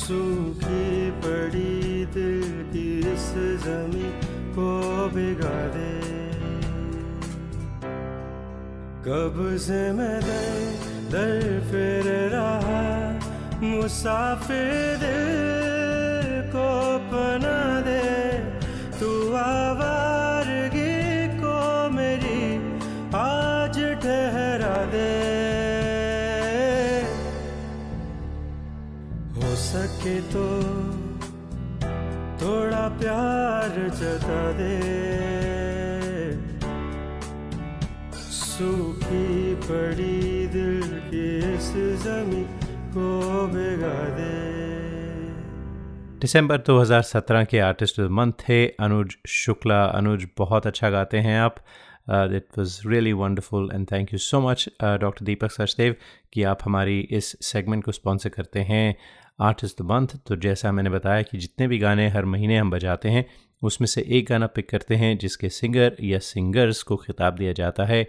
सूखी 0.00 1.10
पड़ी 1.24 2.06
दिल 2.14 2.44
की 2.72 2.86
इस 3.12 3.26
जमी 3.64 4.10
को 4.56 4.68
भिगा 5.14 5.58
दे। 5.74 5.90
कब 9.06 9.42
से 9.66 9.80
मैं 9.92 10.16
दर 10.20 10.56
दर 11.10 11.42
फिर 11.70 12.12
रहा 12.34 12.80
मुसाफिर 13.62 14.96
दिल 14.96 15.65
सके 30.06 30.20
तो 30.32 30.44
थोड़ा 32.40 32.82
प्यार 32.98 33.70
जता 33.90 34.40
दे। 34.52 34.74
सूखी 38.30 39.54
पड़ी 39.66 40.46
दिल 40.46 40.82
की 41.08 41.26
इस 41.54 41.70
जमी 42.04 42.44
को 42.94 43.08
भिगा 43.46 43.98
दे। 44.16 44.34
दिसंबर 46.20 46.58
2017 46.66 47.44
के 47.44 47.58
आर्टिस्ट 47.60 48.00
ऑफ़ 48.00 48.10
मंथ 48.10 48.32
थे 48.48 48.66
अनुज 48.80 49.16
शुक्ला। 49.28 49.84
अनुज, 49.84 50.26
बहुत 50.38 50.66
अच्छा 50.66 50.90
गाते 50.90 51.18
हैं 51.18 51.38
आप। 51.40 51.56
It 52.10 52.58
was 52.58 52.80
really 52.86 53.12
wonderful 53.12 53.70
and 53.74 53.86
thank 53.92 54.12
you 54.12 54.18
so 54.18 54.40
much 54.40 54.68
doctor 54.82 55.24
Deepak 55.24 55.50
Sachdev 55.52 55.94
कि 56.32 56.42
आप 56.42 56.58
हमारी 56.64 57.00
इस 57.10 57.36
सेगमेंट 57.42 57.84
को 57.84 57.92
स्पॉन्सर 57.92 58.28
करते 58.28 58.60
हैं। 58.60 58.94
आर्टिस्ट 59.38 59.80
मंथ 59.82 60.08
तो 60.26 60.36
जैसा 60.36 60.72
मैंने 60.72 60.90
बताया 60.90 61.22
कि 61.22 61.38
जितने 61.38 61.66
भी 61.68 61.78
गाने 61.78 62.08
हर 62.08 62.24
महीने 62.24 62.56
हम 62.58 62.70
बजाते 62.70 63.08
हैं, 63.08 63.24
उसमें 63.62 63.86
से 63.86 64.04
एक 64.08 64.26
गाना 64.28 64.46
पिक 64.46 64.68
करते 64.70 64.96
हैं, 64.96 65.16
जिसके 65.18 65.48
सिंगर 65.48 65.96
या 66.02 66.18
सिंगर्स 66.18 66.82
को 66.82 66.96
खिताब 66.96 67.36
दिया 67.36 67.52
जाता 67.52 67.84
है 67.84 68.06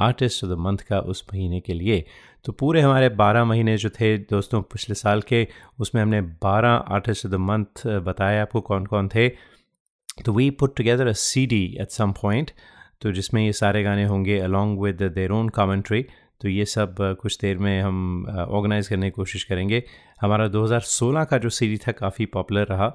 आर्टिस्ट 0.00 0.44
ऑफ़ 0.44 0.50
द 0.50 0.56
मंथ 0.58 0.78
का 0.88 0.98
उस 1.00 1.24
महीने 1.32 1.60
के 1.60 1.74
लिए। 1.74 2.04
तो 2.44 2.52
पूरे 2.52 2.80
हमारे 2.80 3.08
12 3.10 3.44
महीने 3.44 3.76
जो 3.76 3.88
थे 3.90 4.16
दोस्तों 4.18 4.62
पिछले 4.62 4.94
साल 4.94 5.20
के, 5.22 5.46
उसमें 5.78 6.02
हमने 6.02 6.20
12 6.44 6.76
आर्टिस्ट 6.88 7.26
ऑफ़ 7.26 7.32
द 7.32 7.36
मंथ 7.40 7.86
बताया 7.86 8.42
आपको 8.42 8.60
कौन 8.60 8.86
कौन 8.86 9.08
थे। 9.08 9.28
तो 10.24 10.32
we 10.32 10.50
put 10.50 10.76
together 10.76 11.06
a 11.06 11.12
CD 11.12 11.64
at 11.80 11.90
some 11.90 12.12
point 12.12 12.50
तो 13.02 13.12
जिसमें 13.12 13.44
ये 13.44 13.52
सारे 13.52 13.82
गाने 13.82 14.04
होंगे 14.04 14.38
along 14.38 14.80
with 14.80 15.02
their 15.14 15.30
own 15.30 15.48
commentary 15.48 16.04
तो 16.40 16.48
ये 16.48 16.64
सब 16.66 16.96
कुछ 17.20 17.38
देर 17.40 17.58
में 17.58 17.80
हम 17.82 18.26
ऑर्गेनाइज 18.40 18.88
करने 18.88 19.06
की 19.06 19.10
कोशिश 19.12 19.44
करेंगे। 19.44 19.82
हमारा 20.20 20.46
2016 20.48 21.24
का 21.30 21.38
जो 21.38 21.48
सीडी 21.50 21.76
था 21.78 21.92
काफ़ी 21.94 22.26
पॉपुलर 22.28 22.66
रहा। 22.66 22.86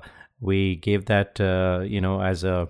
We 0.44 0.76
gave 0.86 1.02
that 1.10 1.42
you 1.92 2.02
know 2.02 2.22
as 2.28 2.46
a 2.46 2.62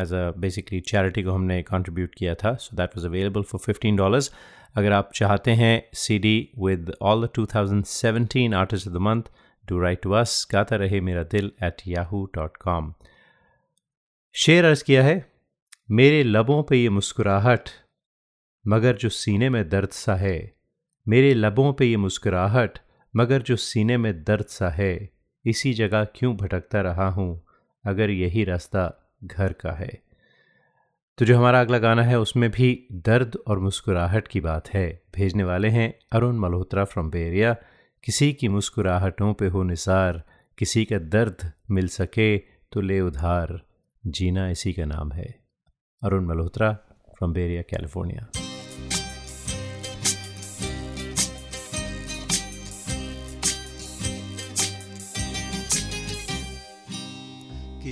as 0.00 0.12
a 0.14 0.30
basically 0.40 0.80
charity 0.82 1.22
को 1.22 1.32
हमने 1.32 1.62
कंट्रीब्यूट 1.62 2.14
किया 2.14 2.34
था। 2.34 2.54
So 2.56 2.76
that 2.76 2.96
was 2.96 3.06
available 3.06 3.42
for 3.42 3.60
fifteen 3.64 3.96
dollars 3.96 4.32
अगर 4.76 4.92
आप 4.92 5.10
चाहते 5.14 5.50
हैं 5.52 5.82
C 5.94 6.18
D 6.18 6.36
with 6.58 6.92
all 7.02 7.26
the 7.26 7.28
two 7.34 7.46
thousand 7.46 7.84
seventeen 7.86 8.54
artist 8.54 8.88
of 8.88 8.94
the 8.94 9.00
month 9.02 9.22
do 9.64 9.80
write 9.80 10.02
to 10.02 10.12
us 10.12 10.46
Gaata 10.52 10.76
Rahe 10.76 11.00
Mera 11.00 11.22
दिल 11.32 11.50
at 11.62 11.82
Yahoo 11.88 12.24
dot 12.34 12.56
com 12.56 12.92
शेर 14.34 14.64
अर्ज़ 14.64 14.84
किया 14.84 15.02
है, 15.02 15.24
मेरे 15.90 16.22
लबों 16.24 16.62
पे 16.62 16.76
ये 16.76 16.88
मुस्कुराहट 16.88 17.68
मगर 18.66 18.96
जो 18.96 19.08
सीने 19.08 19.50
में 19.50 19.68
दर्द 19.68 19.88
सा 19.88 20.14
है। 20.14 20.52
मेरे 21.08 21.34
लबों 21.34 21.72
पे 21.72 21.86
ये 21.86 21.96
मुस्कुराहट, 21.96 22.78
मगर 23.16 23.42
जो 23.42 23.56
सीने 23.56 23.96
में 23.96 24.24
दर्द 24.24 24.44
सा 24.44 24.68
है, 24.68 25.10
इसी 25.46 25.72
जगह 25.72 26.04
क्यों 26.04 26.36
भटकता 26.36 26.80
रहा 26.80 27.08
हूँ, 27.08 27.42
अगर 27.86 28.10
यही 28.10 28.44
रास्ता 28.44 29.10
घर 29.24 29.52
का 29.52 29.72
है। 29.72 30.02
तो 31.18 31.24
जो 31.24 31.38
हमारा 31.38 31.60
अगला 31.60 31.78
गाना 31.78 32.02
है, 32.02 32.18
उसमें 32.18 32.50
भी 32.50 32.86
दर्द 32.92 33.38
और 33.46 33.58
मुस्कुराहट 33.58 34.28
की 34.28 34.40
बात 34.40 34.68
है। 34.68 35.02
भेजने 35.14 35.44
वाले 35.44 35.68
हैं 35.68 35.94
अरुण 36.12 36.36
मल्होत्रा 36.36 36.84
फ्रॉम 36.84 37.10
बेरिया 37.10 37.56
किसी 38.04 38.32
की 38.32 38.48
मुस्कुराहटों 38.48 39.34
पे 39.34 39.46
हो 39.46 39.62
निसार, 39.62 40.22
किसी 40.58 40.84
का 40.84 40.98
दर्द 40.98 41.52
मिल 41.70 41.88
सके 41.88 42.38
तो 42.72 42.80
ले 42.80 43.00
उधार। 43.00 43.60
जीना 44.06 44.50
इसी 44.50 44.72
का 44.72 44.84
नाम 44.84 45.12
है। 45.12 45.34
Arun 46.02 46.26
Malhotra 46.26 46.72
from 47.18 47.32
Bay Area 47.32 47.62
California 47.62 48.41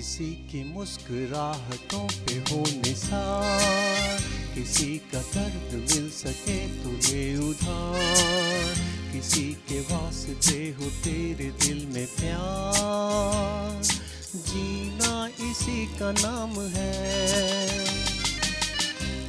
किसी 0.00 0.30
की 0.30 0.72
मुस्कुराहटों 0.72 2.08
पे 2.08 2.34
हो 2.34 2.64
निसार। 2.68 4.22
किसी 4.54 4.98
का 4.98 5.22
दर्द 5.22 5.74
मिल 5.74 6.10
सके 6.10 6.82
तो 6.82 6.90
ले 6.90 7.36
उधार। 7.36 8.74
किसी 9.12 9.54
के 9.54 9.80
वास्ते 9.80 10.74
हो 10.78 10.90
तेरे 10.90 11.44
दिल 11.44 11.86
में 11.86 12.06
प्यार। 12.06 13.82
जीना 14.36 15.28
इसी 15.50 15.86
का 15.86 16.12
नाम 16.12 16.54
है। 16.60 17.68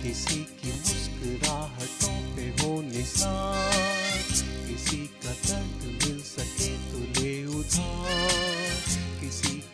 किसी 0.03 0.35
की 0.35 0.71
मुस्कुराहटों 0.71 2.35
पे 2.35 2.63
हो 2.63 2.81
निसार। 2.81 4.23
किसी 4.67 4.97
का 4.97 5.31
दर्द 5.31 5.83
मिल 5.83 6.21
सके 6.21 6.69
तो 6.69 7.21
ले 7.21 7.45
उधार। 7.45 8.60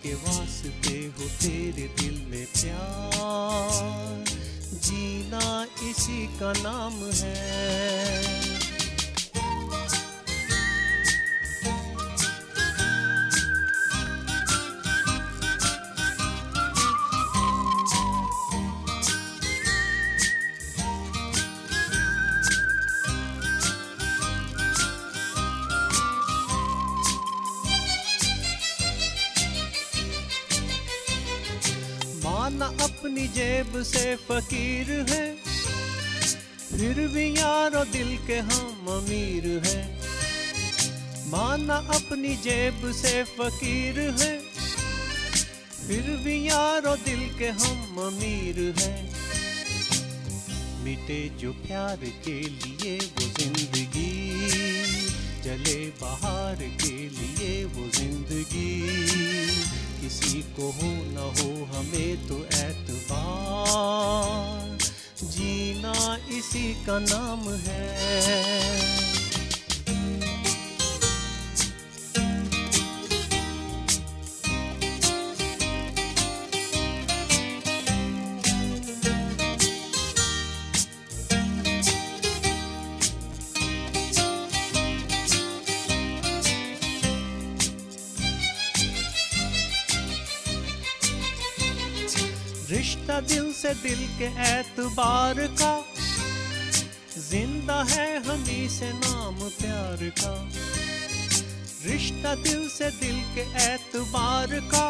के 0.07 0.13
वास्ते 0.13 0.89
हो 0.89 1.29
तेरे 1.29 1.87
दिल 2.01 2.25
में 2.29 2.45
प्यार। 2.45 4.25
जीना 4.73 5.67
इसी 5.89 6.27
का 6.27 6.53
नाम 6.57 6.93
है। 7.13 8.56
माना 32.57 32.83
अपनी 32.83 33.27
जेब 33.29 33.73
से 33.85 34.15
फकीर 34.17 34.89
है। 35.09 35.25
फिर 36.69 36.99
भी 37.07 37.25
यारो 37.31 37.83
दिल 37.85 38.17
के 38.27 38.37
हम 38.49 38.87
अमीर 38.89 39.45
हैं। 39.65 39.83
माना 41.29 41.75
अपनी 41.95 42.35
जेब 42.41 42.81
से 42.93 43.23
फकीर 43.35 43.99
है। 44.21 44.31
फिर 45.87 46.09
भी 46.25 46.37
यारो 46.47 46.95
दिल 47.05 47.21
के 47.37 47.49
हम 47.61 48.01
अमीर 48.07 48.59
हैं। 48.79 49.01
मिटे 50.83 51.21
जो 51.37 51.51
प्यार 51.61 52.09
के 52.25 52.39
लिए 52.41 52.97
वो 52.97 53.27
ज़िंदगी, 53.37 54.13
जले 55.45 55.79
बाहर 56.01 56.69
के 56.83 56.97
लिए 57.09 57.63
वो 57.65 57.89
ज़िंदगी। 57.89 58.73
किसी 60.01 60.41
को 60.55 60.65
हो 60.71 60.89
न 61.13 61.17
हो 61.37 61.49
हमें 61.65 62.27
तो 62.27 62.37
एतबार 62.57 63.65
जीना 65.23 65.95
इसी 66.37 66.67
का 66.85 66.97
नाम 66.99 67.43
है। 67.65 69.06
से 93.57 93.73
दिल 93.73 94.01
के 94.17 94.25
एतबार 94.43 95.35
का। 95.61 95.73
ज़िंदा 97.17 97.83
है 97.89 98.07
हमी 98.27 98.67
से 98.69 98.91
नाम 98.93 99.35
प्यार 99.35 100.03
का। 100.19 100.33
रिश्ता 101.85 102.35
दिल 102.35 102.67
से 102.69 102.89
दिल 102.91 103.17
के 103.35 103.41
एतबार 103.63 104.53
का। 104.73 104.87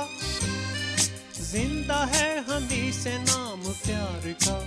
ज़िंदा 1.42 2.00
है 2.06 2.30
हमी 2.50 2.92
से 2.92 3.18
नाम 3.18 3.62
प्यार 3.86 4.36
का। 4.44 4.60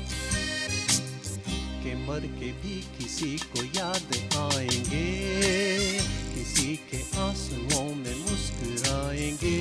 के 1.83 1.95
मर 2.07 2.27
के 2.39 2.53
भी 2.53 2.81
किसी 2.99 3.37
को 3.37 3.65
याद 3.65 4.17
आएँगे। 4.37 5.07
किसी 6.35 6.77
के 6.91 7.03
आंसुओं 7.19 7.85
में 7.95 8.17
मुस्कुराएँगे। 8.21 9.61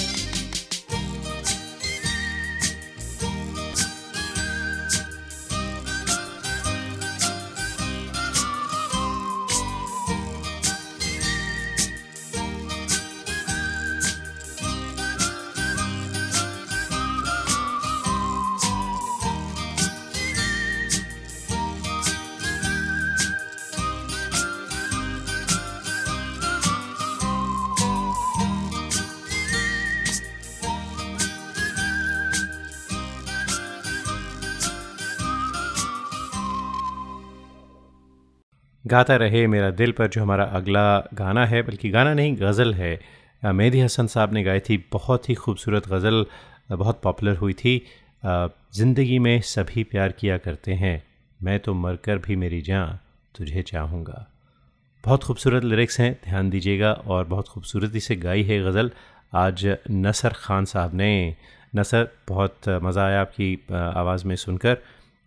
गाता 38.91 39.15
रहे, 39.15 39.45
मेरा 39.47 39.69
दिल 39.71 39.91
पर 39.91 40.07
जो 40.07 40.21
हमारा 40.21 40.43
अगला 40.53 40.85
गाना 41.15 41.45
है, 41.45 41.61
बल्कि 41.63 41.89
गाना 41.89 42.13
नहीं, 42.13 42.35
गज़ल 42.37 42.73
है। 42.73 42.99
मेहदी 43.43 43.79
हसन 43.81 44.07
साहब 44.07 44.33
ने 44.33 44.43
गाई 44.43 44.59
थी, 44.59 44.77
बहुत 44.91 45.29
ही 45.29 45.35
खूबसूरत 45.35 45.87
गज़ल 45.89 46.25
बहुत 46.71 46.99
पॉपुलर 47.03 47.35
हुई 47.37 47.53
थी। 47.53 47.81
ज़िंदगी 48.23 49.19
में 49.19 49.39
सभी 49.43 49.83
प्यार 49.83 50.11
किया 50.11 50.37
करते 50.39 50.73
हैं, 50.73 51.01
मैं 51.39 51.59
तो 51.59 51.73
मरकर 51.75 52.17
भी 52.17 52.35
मेरी 52.35 52.61
जान 52.61 52.99
तुझे 53.35 53.61
चाहूँगा। 53.63 54.27
बहुत 55.03 55.23
खूबसूरत 55.23 55.63
लिरिक्स 55.63 55.99
हैं, 55.99 56.13
ध्यान 56.23 56.49
दीजिएगा, 56.49 56.91
और 56.93 57.25
बहुत 57.25 57.47
खूबसूरती 57.47 57.99
से 57.99 58.15
गाई 58.17 58.43
है 58.43 58.59
गज़ल। 58.63 58.91
आज 59.35 59.65
नसर 59.91 60.33
ख़ान 60.35 60.65
साहब 60.65 60.93
ने, 60.95 61.35
नसर, 61.75 62.07
बहुत 62.27 62.69
मज़ा 62.83 63.05
आया 63.05 63.21
आपकी 63.21 63.53
आवाज़ 63.71 64.25
में 64.27 64.35
सुनकर। 64.37 64.77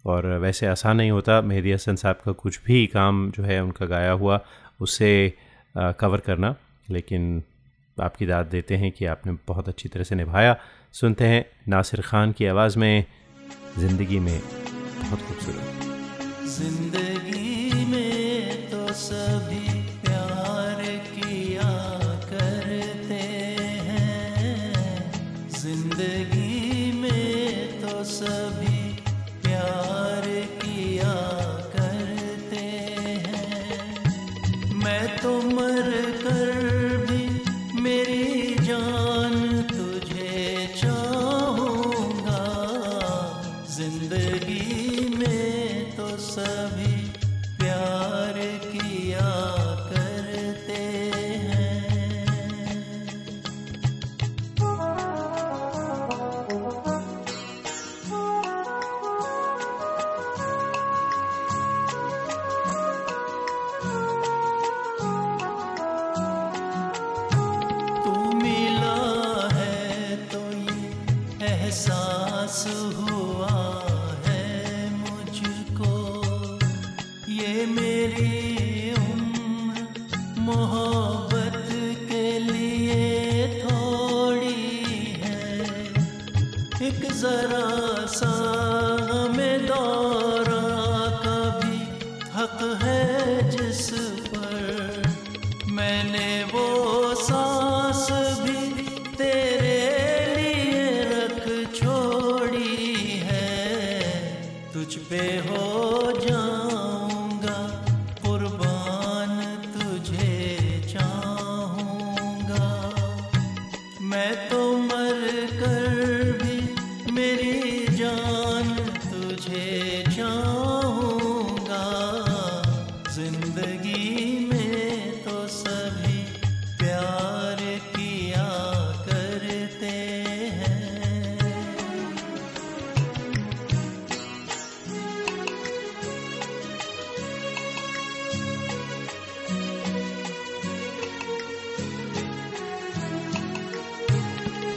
और 0.06 0.26
वैसे 0.38 0.66
आसान 0.66 0.96
नहीं 0.96 1.10
होता। 1.10 1.40
मेहदी 1.40 1.72
हसन 1.72 1.96
साहब 1.96 2.20
का 2.24 2.32
कुछ 2.32 2.60
भी 2.64 2.86
काम 2.86 3.30
जो 3.30 3.42
है 3.42 3.62
उनका 3.64 3.86
गाया 3.86 4.12
हुआ, 4.12 4.40
उसे 4.80 5.32
कवर 5.76 6.20
करना। 6.20 6.54
लेकिन 6.90 7.42
आपकी 7.96 8.26
दाद 8.26 8.46
देते 8.46 8.76
हैं 8.76 8.90
कि 8.92 9.06
आपने 9.06 9.32
बहुत 9.48 9.68
अच्छी 9.68 9.88
तरह 9.88 10.04
से 10.04 10.14
निभाया। 10.14 10.56
सुनते 10.92 11.24
हैं 11.24 11.44
नासिर 11.68 12.00
खान 12.00 12.32
की 12.32 12.46
आवाज़ 12.46 12.78
में, 12.78 13.04
ज़िंदगी 13.78 14.18
में 14.18 14.38
बहुत 14.40 15.20
खूबसूरत। 15.20 17.03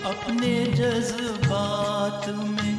अपने 0.07 0.51
जज्बात 0.77 2.25
में 2.29 2.77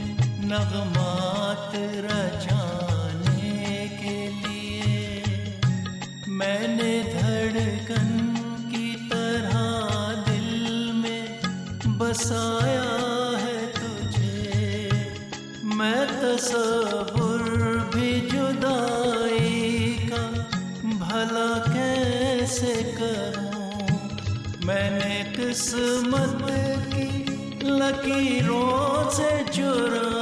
नगमात 0.50 1.72
रचाने 2.04 3.72
के 4.00 4.18
लिए 4.42 5.00
मैंने 6.28 6.92
धड़कन 7.14 8.08
की 8.70 8.88
तरह 9.10 9.56
दिल 10.28 10.92
में 10.92 11.24
बसाया 11.98 12.90
है 13.44 13.60
तुझे। 13.72 14.90
मैं 15.74 16.02
तस्वुर 16.20 17.44
भी 17.94 18.10
जुदाई 18.30 19.96
का 20.12 20.24
भला 21.04 21.50
कैसे 21.68 22.74
करूँ? 22.98 23.46
मैंने 24.66 25.14
किस्मत 25.36 26.37
लकीरों 27.80 29.10
से 29.16 29.30
चुराया 29.54 30.17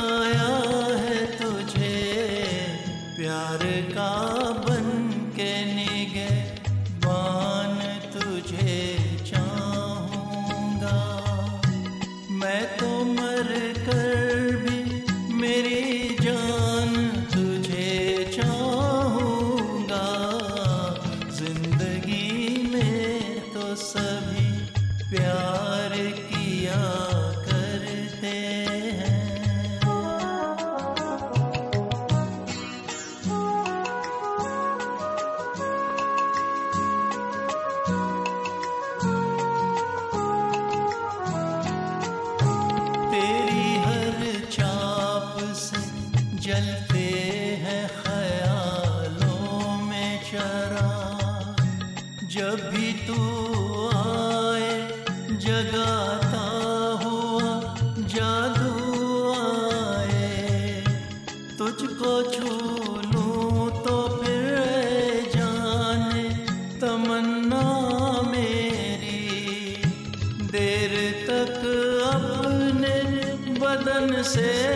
से 74.27 74.76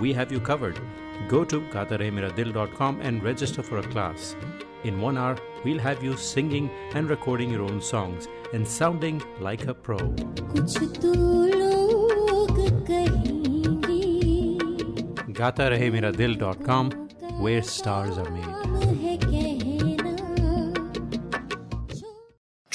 we 0.00 0.12
have 0.12 0.32
you 0.32 0.40
covered. 0.40 0.78
Go 1.28 1.44
to 1.44 1.60
gatarehemiradil.com 1.60 3.00
and 3.00 3.22
register 3.22 3.62
for 3.62 3.78
a 3.78 3.82
class. 3.82 4.36
In 4.84 5.00
one 5.00 5.18
hour, 5.18 5.36
we'll 5.64 5.78
have 5.78 6.02
you 6.02 6.16
singing 6.16 6.70
and 6.94 7.08
recording 7.10 7.50
your 7.50 7.62
own 7.62 7.80
songs 7.80 8.28
and 8.52 8.66
sounding 8.66 9.22
like 9.40 9.66
a 9.66 9.74
pro. 9.74 9.98
Gatarehemiradil.com, 15.36 16.90
where 17.40 17.62
stars 17.62 18.18
are 18.18 18.30
made. 18.30 18.85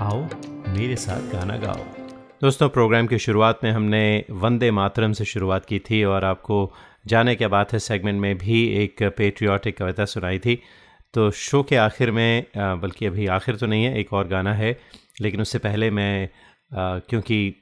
आओ, 0.00 0.18
मेरे 0.68 0.96
साथ 0.96 1.22
गाना 1.30 1.56
गाओ। 1.56 1.84
दोस्तों, 2.42 2.68
programme 2.68 3.06
की 3.06 3.18
शुरुआत 3.18 3.60
में 3.64 3.70
हमने 3.70 4.24
वंदे 4.30 4.70
मातरम 4.70 5.12
से 5.12 5.24
शुरुआत 5.24 5.64
की 5.66 5.78
थी 5.78 6.02
और 6.04 6.24
आपको 6.24 6.58
जाने 7.06 7.34
के 7.36 7.46
बात 7.46 7.72
है 7.72 7.78
सेगमेंट 7.78 8.20
में 8.20 8.38
भी 8.38 8.62
एक 8.82 9.02
पेट्रियाटिक 9.16 9.76
कविता 9.78 10.04
सुनाई 10.04 10.38
थी। 10.38 10.58
तो 11.14 11.30
शो 11.30 11.62
के 11.62 11.76
आखिर 11.76 12.10
में 12.10 12.46
बल्कि 12.56 13.06
अभी 13.06 13.26
आखिर 13.26 13.56
तो 13.56 13.66
नहीं 13.66 13.84
है, 13.84 13.98
एक 13.98 14.12
और 14.12 14.28
गाना 14.28 14.54
है, 14.54 14.76
लेकिन 15.20 15.40
उससे 15.40 15.58
पहले 15.58 15.90
मैं 15.90 16.28
क्योंकि 17.08 17.54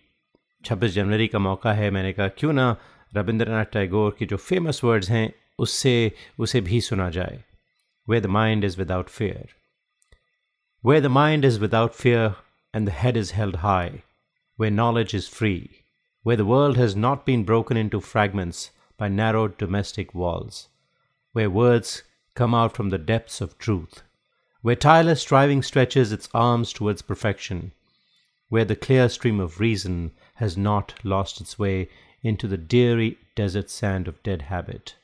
26 0.65 0.95
जनवरी 0.95 1.27
का 1.27 1.39
मौका 1.39 1.73
है, 1.73 1.91
मैंने 1.91 2.13
कहा, 2.13 2.29
क्यों 2.29 2.53
ना 2.53 2.77
रविंद्रनाथ 3.17 3.65
टैगोर 3.65 4.17
की 4.19 4.27
जो 4.27 4.37
फ़ेमस 4.39 4.85
वर्ड्स 4.85 5.11
हैं, 5.11 5.33
उससे, 5.59 6.13
उसे 6.39 6.61
भी 6.61 6.81
सुना 6.83 7.11
जाए। 7.11 7.45
Where 8.07 8.21
the 8.21 8.27
mind 8.27 8.65
is 8.65 8.79
without 8.79 9.09
fear 9.09 9.55
Where 10.87 11.01
the 11.01 11.09
mind 11.09 11.45
is 11.45 11.59
without 11.59 11.97
fear 11.97 12.37
and 12.73 12.87
the 12.87 12.93
head 12.93 13.17
is 13.17 13.33
held 13.33 13.57
high, 13.57 14.05
where 14.55 14.71
knowledge 14.71 15.15
is 15.15 15.27
free, 15.27 15.83
where 16.23 16.37
the 16.37 16.45
world 16.45 16.77
has 16.77 16.95
not 16.95 17.27
been 17.27 17.43
broken 17.43 17.77
into 17.77 18.01
fragments 18.01 18.71
by 18.97 19.09
narrow 19.09 19.49
domestic 19.49 20.15
walls, 20.15 20.69
where 21.33 21.51
words 21.51 22.05
come 22.37 22.55
out 22.55 22.77
from 22.77 22.91
the 22.91 22.99
depths 22.99 23.41
of 23.41 23.59
truth, 23.59 24.05
where 24.63 24.77
tireless 24.77 25.21
striving 25.21 25.61
stretches 25.61 26.13
its 26.13 26.29
arms 26.33 26.73
towards 26.73 27.03
perfection, 27.03 27.73
where 28.49 28.65
the 28.65 28.77
clear 28.77 29.09
stream 29.09 29.41
of 29.41 29.59
reason 29.59 30.13
has 30.37 30.57
not 30.57 30.95
lost 31.03 31.41
its 31.41 31.59
way 31.59 31.89
into 32.23 32.47
the 32.47 32.57
dreary 32.57 33.19
desert 33.35 33.69
sand 33.71 34.07
of 34.07 34.23
dead 34.23 34.43
habit, 34.43 34.95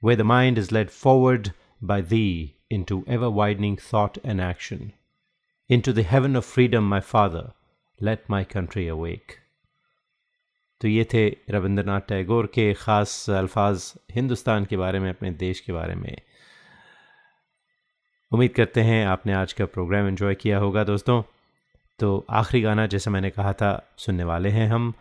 where 0.00 0.16
the 0.16 0.24
mind 0.24 0.58
is 0.58 0.72
led 0.72 0.90
forward 0.90 1.54
by 1.80 2.00
thee 2.00 2.56
into 2.68 3.04
ever 3.06 3.30
widening 3.30 3.76
thought 3.76 4.18
and 4.24 4.40
action. 4.40 4.92
Into 5.70 5.92
the 5.92 6.02
heaven 6.02 6.36
of 6.36 6.44
freedom, 6.44 6.84
my 6.88 7.00
Father, 7.00 7.44
let 8.00 8.28
my 8.30 8.44
country 8.44 8.82
awake. 8.88 9.32
तो 10.80 10.88
ये 10.88 11.06
थे 11.12 11.36
रविंद्रनाथ 11.50 12.00
टैगोर 12.00 12.46
के 12.46 12.74
ख़ास 12.74 13.30
अल्फाज 13.30 13.94
हिंदुस्तान 14.14 14.64
के 14.64 14.76
बारे 14.76 14.98
में 15.00 15.10
अपने 15.10 15.30
देश 15.30 15.60
के 15.60 15.72
बारे 15.72 15.94
में। 15.94 16.16
उम्मीद 18.32 18.52
करते 18.52 18.80
हैं 18.80 19.06
आपने 19.06 19.32
आज 19.32 19.52
का 19.52 19.64
प्रोग्राम 19.64 20.08
एंजॉय 20.08 20.34
किया 20.34 20.58
होगा 20.58 20.84
दोस्तों। 20.84 21.22
तो 21.98 22.26
आखिरी 22.30 22.62
गाना 22.62 22.86
जैसा 22.86 23.10
मैंने 23.10 23.30
कहा 23.30 23.52
था 23.52 23.94
सुनने 23.98 24.24
वाले 24.24 24.48
हैं 24.48 24.68
हम। 24.68 24.92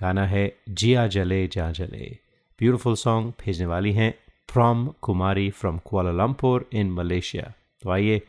गाना 0.00 0.26
है 0.26 0.46
जिया 0.68 1.06
जले 1.06 1.46
जा 1.46 1.70
जले। 1.70 2.18
ब्यूटीफुल 2.58 2.94
सॉन्ग 2.94 3.32
भेजने 3.44 3.66
वाली 3.66 3.92
हैं 3.92 4.14
from 4.50 4.86
Kumari 5.02 5.50
from 5.50 5.78
Kuala Lumpur 5.78 6.68
in 6.72 6.92
Malaysia 6.92 7.52
तो 7.82 7.90
आइए 7.90 8.22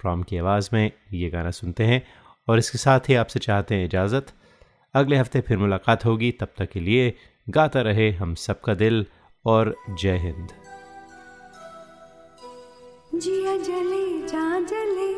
फ्रॉम 0.00 0.22
की 0.22 0.36
आवाज़ 0.36 0.68
में 0.72 0.92
ये 1.12 1.30
गाना 1.30 1.50
सुनते 1.50 1.84
हैं 1.84 2.02
और 2.48 2.58
इसके 2.58 2.78
साथ 2.78 3.00
ही 3.08 3.14
आपसे 3.14 3.38
चाहते 3.38 3.74
हैं 3.74 3.84
इजाज़त। 3.84 4.26
अगले 4.94 5.16
हफ़्ते 5.16 5.40
फिर 5.40 5.58
मुलाकात 5.58 6.04
होगी। 6.04 6.30
तब 6.32 6.48
तक 6.58 6.70
के 6.70 6.80
लिए 6.80 7.14
गाता 7.48 7.80
रहे 7.80 8.10
हम 8.10 8.34
सबका 8.34 8.74
दिल 8.74 9.06
और 9.44 9.74
जय 9.90 10.16
हिंद। 10.16 10.48
जिया 13.14 13.56
जले 13.56 14.26
जा 14.26 14.60
जले 14.60 15.17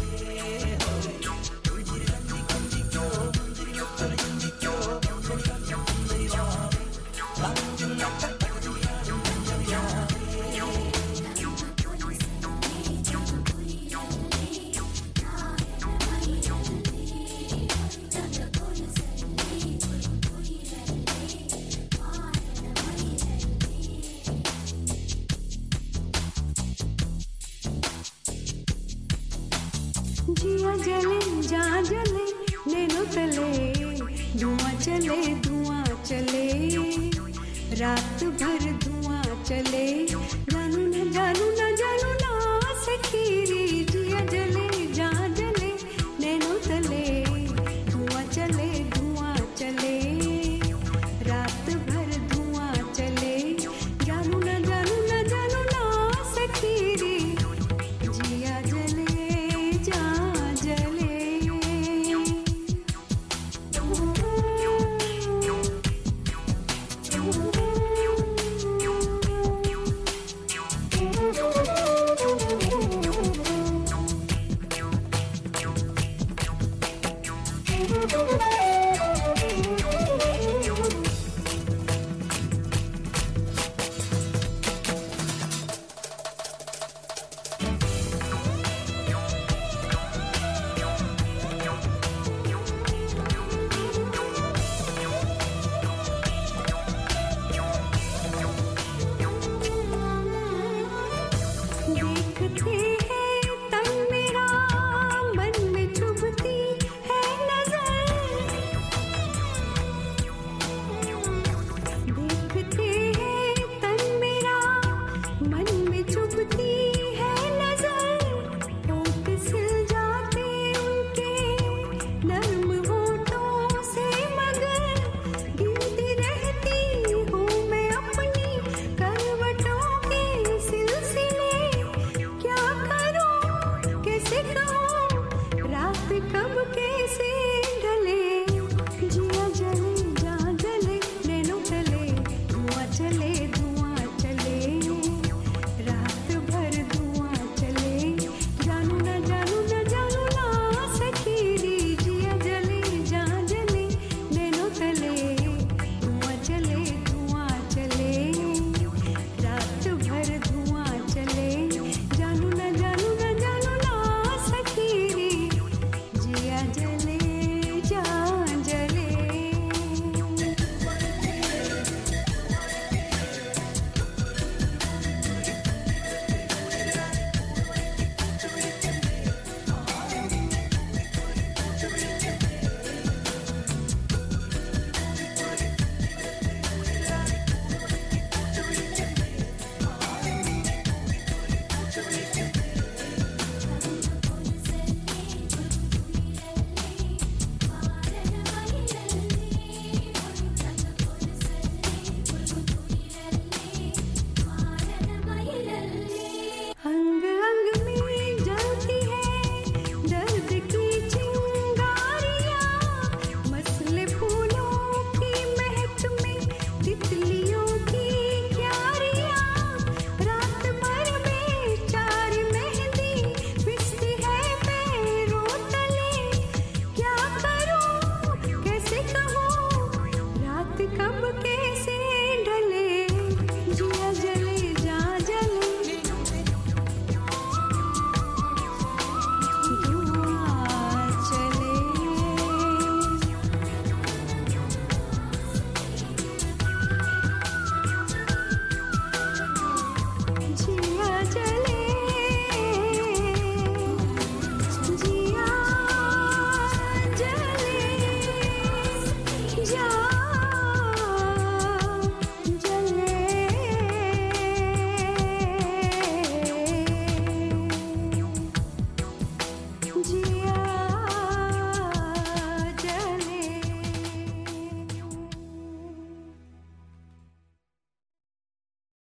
जले, 30.77 31.41
जहाँ 31.41 31.81
जले, 31.83 32.25
नैनो 32.73 33.05
तले। 33.05 33.71
धुआँ 34.39 34.73
चले 34.73 35.35
धुआँ 35.35 35.85
चले। 36.05 36.69
रात 37.75 38.23
भर 38.23 38.71
धुआँ 38.71 39.23
चले। 39.43 40.07
जानू 40.07 40.85
न 40.87 41.11
जानू 41.11 41.50